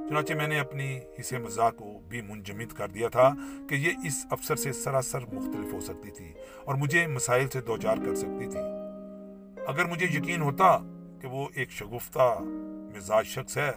چنانچہ 0.10 0.34
میں 0.34 0.48
نے 0.48 0.60
اپنی 0.60 1.00
حصے 1.20 1.38
مزاح 1.38 1.70
کو 1.70 2.00
بھی 2.08 2.22
منجمد 2.22 2.74
کر 2.78 2.88
دیا 2.88 3.10
تھا 3.10 3.30
کہ 3.70 3.76
یہ 3.76 3.90
اس 4.06 4.26
افسر 4.32 4.56
سے 4.56 4.74
سراسر 4.74 5.20
مختلف 5.20 5.74
ہو 5.74 5.82
سکتی 5.82 6.12
تھی 6.12 6.34
اور 6.66 6.76
مجھے 6.76 7.08
مسائل 7.08 7.48
سے 7.48 7.62
دوچار 7.62 7.98
کر 8.06 8.16
سکتی 8.16 8.46
تھی۔ 8.46 8.60
اگر 9.68 9.86
مجھے 9.86 10.06
یقین 10.06 10.42
ہوتا 10.42 10.78
کہ 11.22 11.28
وہ 11.28 11.48
ایک 11.56 11.72
شگفتہ 11.72 12.38
مزاج 12.96 13.26
شخص 13.28 13.58
ہے، 13.58 13.72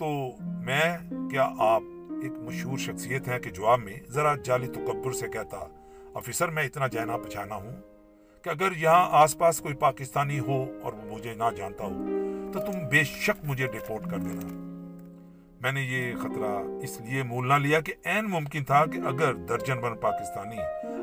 تو 0.00 0.06
میں 0.38 0.96
کیا 1.30 1.48
آپ 1.66 1.82
ایک 2.22 2.32
مشہور 2.38 2.78
شخصیت 2.78 3.28
ہے 3.28 3.38
کہ 3.40 3.50
جواب 3.50 3.80
میں 3.80 3.96
ذرا 4.08 4.34
جعلی 4.44 4.68
تکبر 4.72 5.12
سے 5.12 5.28
کہتا، 5.28 5.64
آفیسر، 6.14 6.48
میں 6.48 6.62
اتنا 6.62 6.86
جہنا 6.86 7.16
پچھانا 7.16 7.54
ہوں 7.54 7.76
کہ 8.44 8.50
اگر 8.50 8.76
یہاں 8.76 9.08
آس 9.12 9.36
پاس 9.38 9.60
کوئی 9.60 9.74
پاکستانی 9.80 10.38
ہو 10.38 10.64
اور 10.82 10.92
وہ 10.92 11.14
مجھے 11.14 11.34
نہ 11.34 11.50
جانتا 11.56 11.84
ہو، 11.84 12.50
تو 12.52 12.60
تم 12.62 12.86
بے 12.88 13.02
شک 13.04 13.44
مجھے 13.44 13.66
ڈپورٹ 13.66 14.10
کر 14.10 14.18
دینا۔ 14.18 14.48
میں 15.60 15.72
نے 15.72 15.82
یہ 15.82 16.14
خطرہ 16.22 16.52
اس 16.84 17.00
لیے 17.00 17.22
مول 17.22 17.48
نہ 17.48 17.54
لیا 17.58 17.80
کہ 17.80 17.92
این 18.04 18.24
ممکن 18.30 18.64
تھا 18.64 18.84
کہ 18.86 18.98
اگر 19.08 19.34
درجن 19.48 19.80
بن 19.80 19.96
پاکستانی 19.98 20.58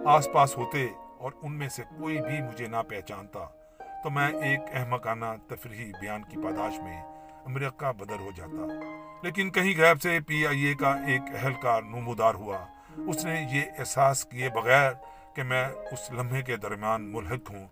آس 0.08 0.28
پاس 0.34 0.58
ہوتے 0.58 0.88
اور 1.18 1.32
ان 1.42 1.58
میں 1.58 1.70
سے 1.70 1.84
کوئی 1.98 2.18
بھی 2.18 2.42
مجھے 2.42 2.68
نہ 2.68 2.82
پہچانتا، 2.90 3.46
تو 4.04 4.10
میں 4.10 4.28
ایک 4.42 4.60
احمقانہ 4.74 5.26
تفریحی 5.48 5.92
بیان 6.02 6.24
کی 6.24 6.38
پاداش 6.44 6.80
میں 6.80 7.02
امریکہ 7.46 7.92
بدر 7.92 8.20
ہو 8.20 8.30
جاتا۔ 8.36 8.92
لیکن 9.24 9.52
کہیں 9.52 9.78
غیب 9.78 10.02
سے 10.02 10.20
پی 10.28 10.48
آئی 10.48 10.60
اے 10.60 10.74
کا 10.74 10.92
ایک 10.92 11.22
اہلکار 11.36 11.82
نمودار 11.82 12.34
ہوا۔ 12.34 12.66
اس 12.98 13.26
نے 13.26 13.48
یہ 13.52 13.62
احساس 13.80 14.26
کیے 14.26 14.50
بغیر 14.50 14.92
کہ 15.36 15.44
میں 15.44 15.70
اس 15.70 16.12
لمحے 16.12 16.42
کے 16.42 16.58
درمیان 16.58 17.14
ملحق 17.14 17.52
ہوں۔ 17.52 17.68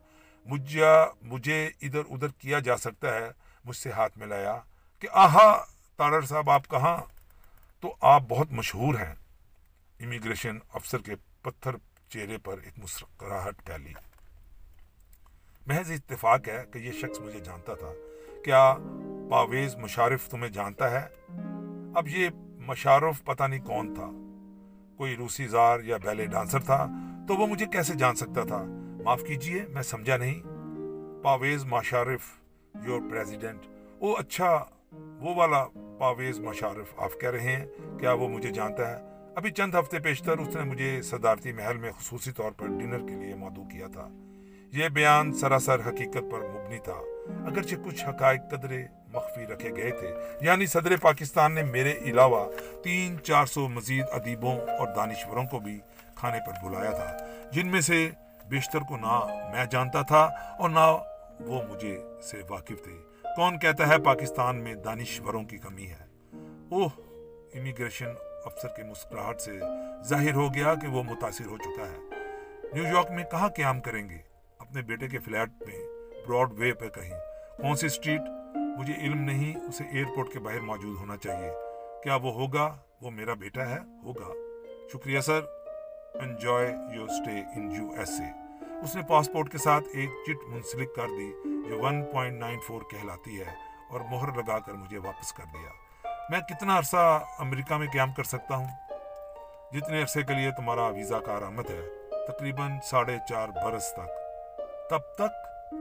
مجھے 0.46 0.84
مجھے 1.22 1.70
ادھر 1.82 2.02
ادھر 2.10 2.28
کیا 2.28 2.60
جا 2.60 2.78
سکتا 2.78 3.16
ہے؟ 3.16 3.30
مجھ 3.66 3.76
سے 3.76 3.92
ہاتھ 3.92 4.18
ملایا 4.18 4.58
کہ 5.00 5.08
آہا، 5.12 5.66
تارڑ 5.98 6.26
صاحب 6.26 6.50
آپ 6.50 6.68
کہاں؟ 6.68 6.98
تو 7.80 7.96
آپ 8.02 8.24
بہت 8.30 8.52
مشہور 8.52 8.96
ہیں۔ 8.96 9.16
امیگریشن 10.00 10.58
افسر 10.74 10.98
کے 10.98 11.12
پتھر 11.42 11.76
چہرے 12.10 12.38
پر 12.38 12.58
ایک 12.58 12.74
مسکراہٹ 12.78 13.66
پھیلی۔ 13.66 13.94
محض 15.68 15.92
اتفاق 15.92 16.48
ہے 16.48 16.64
کہ 16.74 16.80
یہ 16.80 16.92
شخص 16.92 17.20
مجھے 17.20 17.40
جانتا 17.40 17.76
تھا۔ 17.76 18.09
کیا 18.46 18.76
پاویز 19.30 19.76
مشارف 19.76 20.30
تمہیں 20.30 20.50
جانتا 20.50 20.92
ہے؟ 20.92 21.08
اب 21.96 22.08
یہ 22.08 22.30
مشارف 22.58 23.24
پتہ 23.24 23.44
نہیں 23.44 23.66
کون 23.66 23.94
تھا۔ 23.94 24.10
کوئی 24.98 25.16
روسی 25.16 25.48
زار 25.48 25.80
یا 25.80 25.98
بیلے 25.98 26.26
ڈانسر 26.26 26.60
تھا 26.60 26.88
تو 27.28 27.36
وہ 27.36 27.48
مجھے 27.48 27.66
کیسے 27.66 27.94
جان 27.94 28.16
سکتا 28.16 28.44
تھا؟ 28.44 28.64
معاف 29.04 29.24
کیجیے، 29.24 29.66
میں 29.70 29.82
سمجھا 29.82 30.18
نہیں۔ 30.18 30.42
پاویز 31.24 31.66
مشارف، 31.66 32.22
یور 32.86 33.02
پریزیڈنٹ۔ 33.10 33.60
او 34.00 34.14
اچھا 34.14 34.66
وہ 34.92 35.36
والا 35.36 35.66
پاویز 36.00 36.40
مشارف، 36.40 37.00
آپ 37.00 37.22
کہہ 37.22 37.30
رہے 37.30 37.56
ہیں؟ 37.56 37.66
کیا 38.00 38.14
وہ 38.14 38.30
مجھے 38.30 38.50
جانتا 38.50 38.90
ہے؟ 38.90 39.04
ابھی 39.36 39.52
چند 39.52 39.74
ہفتے 39.74 40.00
پیشتر 40.00 40.38
اس 40.38 40.56
نے 40.56 40.64
مجھے 40.64 41.02
صدارتی 41.02 41.52
محل 41.52 41.78
میں 41.78 41.92
خصوصی 41.92 42.32
طور 42.32 42.52
پر 42.52 42.68
ڈنر 42.68 43.00
کے 43.00 43.16
لیے 43.16 43.36
مدعو 43.36 43.64
کیا 43.64 43.88
تھا۔ 43.88 44.10
یہ 44.74 44.90
بیان 44.90 45.34
سراسر 45.34 45.80
حقیقت 45.80 46.32
پر 46.32 46.40
مبنی 46.40 46.78
تھا۔ 46.80 47.02
اگرچہ 47.46 47.76
کچھ 47.86 48.06
حقائق 48.06 48.42
قدرے 48.52 48.86
مخفی 49.14 49.48
رکھے 49.48 49.70
گئے 49.76 49.92
تھے 49.92 50.14
یعنی 50.42 50.66
صدر 50.66 50.98
پاکستان 50.98 51.56
نے 51.56 51.64
میرے 51.64 51.94
علاوہ 52.06 52.46
تین 52.84 53.18
چار 53.24 53.46
سو 53.46 53.68
مزید 53.68 54.06
ادیبوں 54.12 54.60
اور 54.60 54.88
دانشوروں 54.96 55.44
کو 55.44 55.60
بھی 55.60 55.80
کھانے 56.16 56.40
پر 56.48 56.70
بلایا 56.70 56.92
تھا، 56.92 57.18
جن 57.52 57.68
میں 57.68 57.82
سے 57.82 58.10
بیشتر 58.50 58.80
کو 58.80 58.98
نہ 58.98 59.28
میں 59.52 59.66
جانتا 59.66 60.02
تھا 60.02 60.24
اور 60.60 60.70
نہ 60.70 60.98
وہ 61.40 61.62
مجھے 61.70 61.98
سے 62.24 62.42
واقف 62.50 62.84
تھے۔ 62.84 62.98
کون 63.36 63.60
کہتا 63.60 63.88
ہے 63.88 63.98
پاکستان 63.98 64.56
میں 64.56 64.74
دانشوروں 64.76 65.44
کی 65.44 65.58
کمی 65.58 65.88
ہے؟ 65.88 66.06
اوہ، 66.72 66.90
امیگریشن 67.56 68.10
افسر 68.46 68.68
کے 68.68 68.84
مسکراہٹ 68.84 69.42
سے 69.42 69.60
ظاہر 70.04 70.34
ہو 70.34 70.54
گیا 70.54 70.76
کہ 70.76 70.88
وہ 70.88 71.04
متاثر 71.04 71.46
ہو 71.46 71.58
چکا 71.58 71.84
ہے۔ 71.84 71.98
نیو 72.74 72.84
یارک 72.84 73.12
میں 73.12 73.24
کہاں 73.24 73.50
قیام 73.50 73.80
کریں 73.80 74.10
گے؟ 74.10 74.29
اپنے 74.70 74.82
بیٹے 74.82 75.08
کے 75.08 75.20
فلیٹ 75.20 75.50
میں، 75.68 75.88
براڈ 76.28 76.54
وے 76.54 76.74
پہ 76.74 76.90
کہیں۔ 76.90 77.14
کون 77.62 77.76
سی 77.76 77.86
اسٹریٹ 77.86 78.22
مجھے 78.56 78.94
علم 78.94 79.22
نہیں 79.22 79.68
اسے 79.68 79.84
ایئرپورٹ 79.84 80.34
کے 80.34 80.40
باہر 80.40 80.60
موجود 80.60 80.98
ہونا 81.00 81.18
چاہیے۔ 81.18 81.52
کیا 82.04 82.16
وہ 82.16 82.34
ہوگا؟ 82.34 82.76
وہ 83.02 83.12
میرا 83.12 83.34
بیٹا 83.34 83.70
ہے، 83.70 83.78
ہوگا۔ 84.04 84.34
شکریہ 84.94 85.20
sir. 85.20 85.42
Enjoy 86.14 86.76
your 86.94 87.10
stay 87.10 87.60
in 87.60 87.72
U 87.72 87.92
S 87.98 88.10
A. 88.10 88.56
اس 88.84 88.96
نے 88.96 89.02
پاسپورٹ 89.08 89.52
کے 89.52 89.58
ساتھ 89.58 89.84
ایک 89.94 90.10
چٹ 90.26 90.50
منسلک 90.50 90.96
کر 90.96 91.08
دی، 91.08 91.32
جو 91.70 91.80
ون 91.82 92.06
پوائنٹ 92.06 92.40
نائن 92.40 92.60
فور 92.68 92.82
کہلاتی 92.82 93.40
ہے 93.40 93.54
اور 93.90 94.02
مہر 94.12 94.38
لگا 94.38 94.60
کر 94.60 94.74
مجھے 94.74 94.98
واپس 94.98 95.34
کر 95.34 95.44
دیا۔ 95.54 95.70
میں 96.30 96.40
کتنا 96.40 96.78
عرصہ 96.78 97.24
امریکہ 97.40 97.78
میں 97.78 97.88
قیام 97.92 98.14
کر 98.14 98.24
سکتا 98.24 98.56
ہوں؟ 98.56 98.68
جتنے 99.74 100.02
عرصے 100.02 100.24
کے 100.24 100.34
لیے 100.34 100.52
تمہارا 100.52 100.88
ویزا 100.88 101.20
کار 101.20 101.42
آمد 101.42 101.70
ہے، 101.70 101.88
تقریباً 102.10 102.72
ساڑھے 102.84 103.18
چار 103.30 103.50
برس 103.50 103.94
تک۔ 103.94 104.19
تب 104.90 105.16
تک؟ 105.18 105.76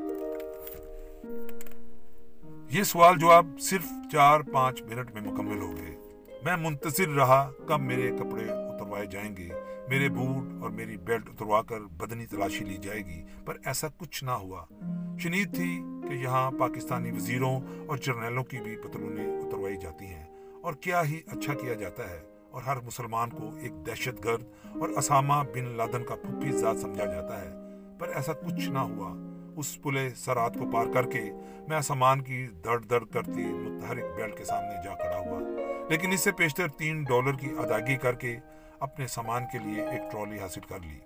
یہ 2.71 2.83
سوال 2.83 3.19
جواب 3.19 3.47
صرف 3.61 3.85
چار 4.13 4.41
پانچ 4.41 4.83
منٹ 4.83 5.11
میں 5.11 5.33
مکمل 5.33 5.61
ہو 5.61 5.77
گئے۔ 5.77 5.97
میں 6.45 6.57
منتظر 6.57 7.09
رہا 7.09 7.51
کب 7.69 7.81
میرے 7.81 8.11
کپڑے 8.19 8.45
اتروائے 8.49 9.07
جائیں 9.07 9.37
گے۔ 9.37 9.49
میرے 9.89 10.09
بوٹ 10.09 10.63
اور 10.63 10.71
میری 10.71 10.97
بیلٹ 10.97 11.29
اتروا 11.29 11.63
کر 11.63 11.81
بدنی 11.81 12.27
تلاشی 12.27 12.65
لی 12.65 12.77
جائے 12.77 13.01
گی، 13.01 13.23
پر 13.45 13.57
ایسا 13.65 13.89
کچھ 13.97 14.25
نہ 14.25 14.31
ہوا۔ 14.31 14.65
شنید 15.19 15.55
تھی 15.55 15.83
کہ 16.09 16.15
یہاں 16.15 16.51
پاکستانی 16.51 17.11
وزیروں 17.11 17.61
اور 17.87 17.97
جرنیلوں 17.97 18.45
کی 18.45 18.59
بھی 18.59 18.77
پتلونیں 18.77 19.43
اتروائی 19.43 19.77
جاتی 19.77 20.05
ہیں۔ 20.05 20.27
اور 20.63 20.75
کیا 20.75 21.03
ہی 21.03 21.21
اچھا 21.27 21.55
کیا 21.55 21.75
جاتا 21.75 22.11
ہے۔ 22.11 22.21
اور 22.51 22.63
ہر 22.63 22.77
مسلمان 22.77 23.31
کو 23.31 23.51
ایک 23.61 23.87
دہشت 23.87 24.25
گرد 24.25 24.45
اور 24.81 24.89
اسامہ 24.89 25.35
بن 25.55 25.77
لادن 25.77 26.05
کا 26.05 26.15
پھپھی 26.15 26.53
ذات 26.53 26.77
سمجھا 26.77 27.05
جاتا 27.05 27.41
ہے۔ 27.41 27.68
پر 27.99 28.09
ایسا 28.09 28.33
کچھ 28.33 28.69
نہ 28.69 28.79
ہوا۔ 28.79 29.13
اس 29.57 29.83
پلے 29.83 30.11
سرات 30.11 30.55
کو 30.55 30.71
پار 30.71 30.87
کر 30.95 31.11
کے 31.11 31.23
میں 31.69 31.77
آسمان 31.77 32.23
کی 32.23 32.47
درد 32.47 32.91
درد 32.91 33.11
کرتی 33.13 33.45
متحرک 33.45 34.17
بیلٹ 34.17 34.39
کے 34.39 34.45
سامنے 34.45 34.83
جا 34.85 34.95
کھڑا 34.95 35.19
ہوا۔ 35.19 35.41
لیکن 35.91 36.13
اس 36.13 36.21
سے 36.21 36.33
پیشتر 36.33 36.69
تین 36.69 37.03
ڈالر 37.03 37.33
کی 37.33 37.51
ادائیگی 37.59 37.97
کر 37.97 38.15
کے 38.15 38.37
اپنے 38.81 39.07
سامان 39.07 39.45
کے 39.53 39.59
لیے 39.59 39.83
ایک 39.83 40.13
ٹرالی 40.13 40.39
حاصل 40.39 40.61
کر 40.61 40.79
لی۔ 40.79 40.99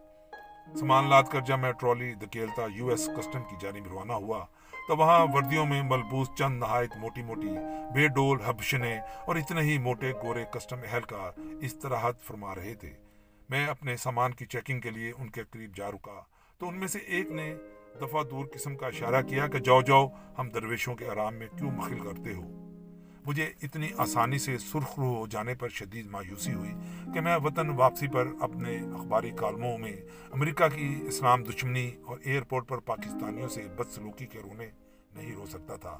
سامان 0.78 1.11
لاد 1.11 1.22
کر 1.22 1.40
جب 1.40 1.59
میں 1.59 1.72
ٹرالی 1.72 2.14
دکیلتا 2.14 2.62
یو 2.74 2.88
ایس 2.88 3.09
کسٹم 3.18 3.42
کی 3.50 3.57
جانب 3.61 3.87
روانہ 3.87 4.12
ہوا، 4.12 4.46
تو 4.88 4.96
وہاں 4.96 5.26
وردیوں 5.33 5.66
میں 5.66 5.83
ملبوس 5.83 6.28
چند 6.38 6.59
نہایت 6.59 6.96
موٹی 6.96 7.22
موٹی 7.22 7.48
بے 7.94 8.09
ڈول 8.09 8.40
حبشنے 8.40 8.98
اور 8.98 9.37
اتنے 9.37 9.61
ہی 9.61 9.78
موٹے 9.78 10.12
گورے 10.12 10.44
کسٹم 10.50 10.76
اہلکار 10.92 11.40
استراحت 11.61 12.22
فرما 12.22 12.55
رہے 12.55 12.74
تھے۔ 12.74 12.92
میں 13.50 13.66
اپنے 13.66 13.96
سامان 13.96 14.33
کی 14.33 14.46
چیکنگ 14.46 14.81
کے 14.81 14.90
لیے 14.90 15.12
ان 15.18 15.28
کے 15.28 15.42
قریب 15.50 15.76
جا 15.76 15.90
رکا۔ 15.90 16.20
تو 16.62 16.68
ان 16.68 16.75
میں 16.75 16.88
سے 16.88 16.98
ایک 16.98 17.31
نے 17.31 17.55
دفعہ 18.01 18.22
دور 18.25 18.44
قسم 18.53 18.77
کا 18.77 18.87
اشارہ 18.87 19.22
کیا 19.22 19.46
کہ 19.46 19.59
جاؤ 19.59 19.83
جاؤ، 19.83 20.09
ہم 20.38 20.48
درویشوں 20.48 20.94
کے 20.94 21.09
آرام 21.09 21.35
میں 21.35 21.46
کیوں 21.59 21.70
مخل 21.70 21.98
کرتے 21.98 22.35
ہو؟ 22.35 22.42
مجھے 23.27 23.51
اتنی 23.62 23.88
آسانی 23.96 24.38
سے 24.38 24.59
سرخ 24.59 24.98
رو 24.98 25.05
ہو 25.05 25.27
جانے 25.27 25.55
پر 25.55 25.68
شدید 25.68 26.07
مایوسی 26.07 26.53
ہوئی 26.53 26.70
کہ 27.14 27.20
میں 27.20 27.37
وطن 27.44 27.70
واپسی 27.70 28.07
پر 28.09 28.29
اپنے 28.40 28.79
اخباری 28.79 29.31
کالموں 29.31 29.79
میں 29.79 29.92
امریکہ 30.33 30.68
کی 30.68 31.01
اسلام 31.03 31.44
دشمنی 31.44 31.90
اور 32.07 32.18
ایئرپورٹ 32.22 32.68
پر 32.68 32.79
پاکستانیوں 32.79 33.48
سے 33.48 33.62
بدسلوکی 33.77 34.27
کے 34.27 34.38
رونے 34.38 34.66
نہیں 35.14 35.37
رو 35.37 35.46
سکتا 35.46 35.77
تھا۔ 35.77 35.96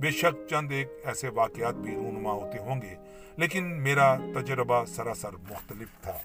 بے 0.00 0.10
شک 0.10 0.48
چند 0.50 0.72
ایک 0.72 0.88
ایسے 1.04 1.28
واقعات 1.28 1.74
بھی 1.74 1.94
رونما 1.94 2.32
ہوتے 2.32 2.58
ہوں 2.58 2.82
گے، 2.82 2.94
لیکن 3.36 3.82
میرا 3.82 4.16
تجربہ 4.16 4.84
سراسر 4.84 5.32
مختلف 5.32 5.88
تھا۔ 6.02 6.18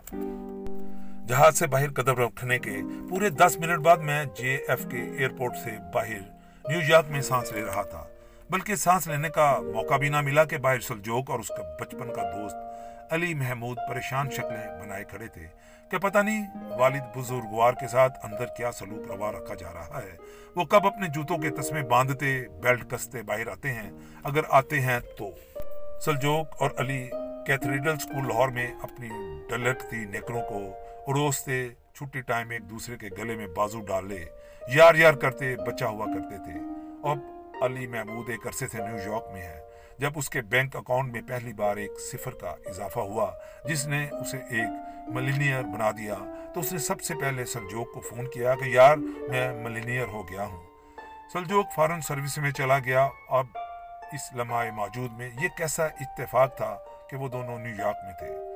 جہاز 1.30 1.58
سے 1.60 1.68
باہر 1.68 1.92
قدم 1.92 2.16
رکھنے 2.16 2.60
کے 2.60 2.76
پورے 3.10 3.30
دس 3.30 3.58
منٹ 3.60 3.80
بعد 3.80 3.98
میں 3.98 4.26
جے 4.38 4.56
ایف 4.56 4.86
کے 4.92 4.98
ایئرپورٹ 4.98 5.58
سے 5.64 5.70
باہر 5.94 6.22
نیو 6.70 6.80
یارک 6.90 7.06
میں 7.10 7.22
سانس 7.22 7.52
لے 7.52 7.62
رہا 7.62 7.82
تھا۔ 7.82 8.04
بلکہ 8.50 8.76
سانس 8.76 9.08
لینے 9.08 9.30
کا 9.30 9.60
موقع 9.74 9.98
بھی 9.98 10.10
نہ 10.10 10.22
ملا 10.22 10.44
کہ 10.44 10.58
باہر 10.58 10.80
سلجوک 10.80 11.30
اور 11.30 11.40
اس 11.40 11.48
کا 11.48 11.76
بچپن 11.80 12.14
کا 12.14 12.24
دوست 12.24 13.14
علی 13.14 13.34
محمود 13.34 13.78
پریشان 13.90 14.32
شکلیں 14.32 14.82
بنائے 14.82 15.04
کھڑے 15.04 15.28
تھے 15.28 15.46
کہ 15.92 15.98
پتہ 15.98 16.18
نہیں 16.18 16.46
والد 16.78 17.18
بزرگوار 17.18 17.74
کے 17.74 17.88
ساتھ 17.88 18.26
اندر 18.26 18.46
کیا 18.58 18.72
سلوک 18.72 19.12
روا 19.12 19.32
رکھا 19.32 19.56
جا 19.56 19.74
رہا 19.74 20.02
ہے۔ 20.04 20.16
وہ 20.56 20.66
کب 20.66 20.88
اپنے 20.88 21.08
جوتوں 21.08 21.38
کے 21.38 21.50
تسمے 21.50 21.82
باندھتے 21.82 22.44
بیلٹ 22.64 22.92
کستے 22.92 23.22
باہر 23.22 23.48
آتے 23.48 23.74
ہیں۔ 23.74 23.92
اگر 24.24 24.42
آتے 24.50 24.82
ہیں 24.82 25.00
تو 25.18 25.32
سلجوک 26.06 26.48
اور 26.60 26.70
علی 26.78 27.10
کیتھریڈل 27.46 27.98
سکول 27.98 28.28
لاہور 28.28 28.48
میں 28.48 28.68
اپنی 28.84 29.10
ڈلکتی 29.50 30.06
نیکروں 30.06 30.42
کو 30.42 30.89
اڑوستے 31.10 31.68
چھٹی 31.94 32.22
ٹائم 32.22 32.50
ایک 32.50 32.70
دوسرے 32.70 32.98
کے 32.98 33.08
گلے 33.18 33.36
میں 33.36 33.48
بازو 33.48 33.82
ڈال 33.82 34.08
لے، 34.08 34.26
یار 34.68 34.96
یار 34.96 35.14
کرتے 35.14 35.56
بچہ 35.56 35.86
ہوا 35.86 36.06
کرتے 36.06 36.38
تھے۔ 36.38 36.60
اب 37.10 37.18
علی 37.62 37.88
محمود 37.88 38.30
ایک 38.30 38.48
عرصے 38.48 38.68
سے 38.68 38.78
نیو 38.78 39.12
یارک 39.12 39.26
میں 39.34 39.42
ہے، 39.42 39.62
جب 39.98 40.12
اس 40.16 40.30
کے 40.30 40.42
بینک 40.42 40.76
اکاؤنٹ 40.76 41.12
میں 41.12 41.22
پہلی 41.28 41.54
بار 41.54 41.78
ایک 41.78 41.92
صفر 42.12 42.32
کا 42.32 42.56
اضافہ 42.66 43.00
ہوا، 43.00 43.32
جس 43.66 43.88
نے 43.88 44.08
اسے 44.22 44.38
ایک 44.38 44.70
ملینئر 45.08 45.64
بنا 45.64 45.92
دیا۔ 45.92 46.16
تو 46.54 46.60
اس 46.60 46.72
نے 46.72 46.80
سب 46.80 47.02
سے 47.02 47.16
پہلے 47.16 47.46
سلجوک 47.46 47.94
کو 47.94 48.00
فون 48.00 48.28
کیا 48.28 48.56
کہ 48.56 48.70
یار 48.70 48.98
میں 49.30 49.64
ملینئر 49.64 50.08
ہو 50.08 50.30
گیا 50.30 50.46
ہوں۔ 50.46 50.64
سلجوک 51.34 51.66
فارن 51.76 52.02
سروس 52.02 52.38
میں 52.38 52.52
چلا 52.52 52.80
گیا۔ 52.80 53.08
اب 53.30 53.46
اس 54.12 54.36
لمحہ 54.36 54.72
موجود 54.72 55.12
میں 55.12 55.30
یہ 55.42 55.48
کیسا 55.58 55.86
اتفاق 55.86 56.58
تھا 56.58 56.78
کہ 57.10 57.18
وہ 57.18 57.28
دونوں 57.28 57.60
نیو 57.60 57.76
یارک 57.80 57.98
میں 58.04 58.14
تھے۔ 58.14 58.49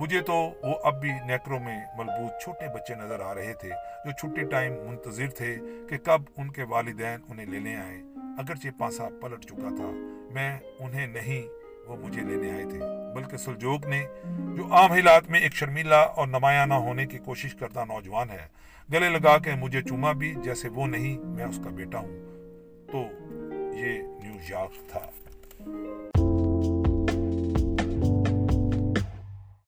مجھے 0.00 0.20
تو 0.20 0.34
وہ 0.62 0.74
اب 0.82 1.00
بھی 1.00 1.10
نیکرو 1.26 1.58
میں 1.58 1.80
ملبوط 1.98 2.42
چھوٹے 2.42 2.66
بچے 2.74 2.94
نظر 2.94 3.20
آ 3.20 3.34
رہے 3.34 3.52
تھے 3.52 3.68
جو 4.04 4.10
چھٹی 4.10 4.44
ٹائم 4.44 4.72
منتظر 4.72 5.30
تھے 5.30 5.56
کہ 5.90 5.98
کب 5.98 6.22
ان 6.36 6.50
کے 6.50 6.62
والدین 6.62 7.20
انہیں 7.28 7.46
لینے 7.46 7.76
آئے 7.76 7.98
اگرچہ 8.38 8.68
پاسا 8.78 9.08
پلٹ 9.20 9.44
چکا 9.44 9.68
تھا، 9.76 9.90
میں 10.32 10.58
انہیں 10.78 11.06
نہیں، 11.06 11.48
وہ 11.90 11.96
مجھے 11.96 12.22
لینے 12.22 12.50
آئے 12.50 12.64
تھے۔ 12.64 12.78
بلکہ 13.14 13.36
سلجوگ 13.36 13.86
نے، 13.86 14.06
جو 14.56 14.74
عام 14.74 14.92
حالات 14.92 15.30
میں 15.30 15.40
ایک 15.40 15.52
شرمیلا 15.52 16.00
اور 16.00 16.26
نمایاں 16.26 16.66
نہ 16.66 16.74
ہونے 16.74 17.06
کی 17.06 17.18
کوشش 17.18 17.54
کرتا 17.54 17.84
نوجوان 17.84 18.30
ہے، 18.30 18.46
گلے 18.92 19.08
لگا 19.08 19.38
کے 19.38 19.54
مجھے 19.54 19.82
چوما 19.82 20.12
بھی 20.12 20.34
جیسے 20.42 20.68
وہ 20.68 20.86
نہیں، 20.86 21.18
میں 21.18 21.44
اس 21.44 21.60
کا 21.64 21.70
بیٹا 21.70 21.98
ہوں۔ 21.98 22.18
تو 22.92 22.98
یہ 23.76 24.02
نیو 24.02 24.34
یارک 24.48 24.90
تھا۔ 24.90 25.10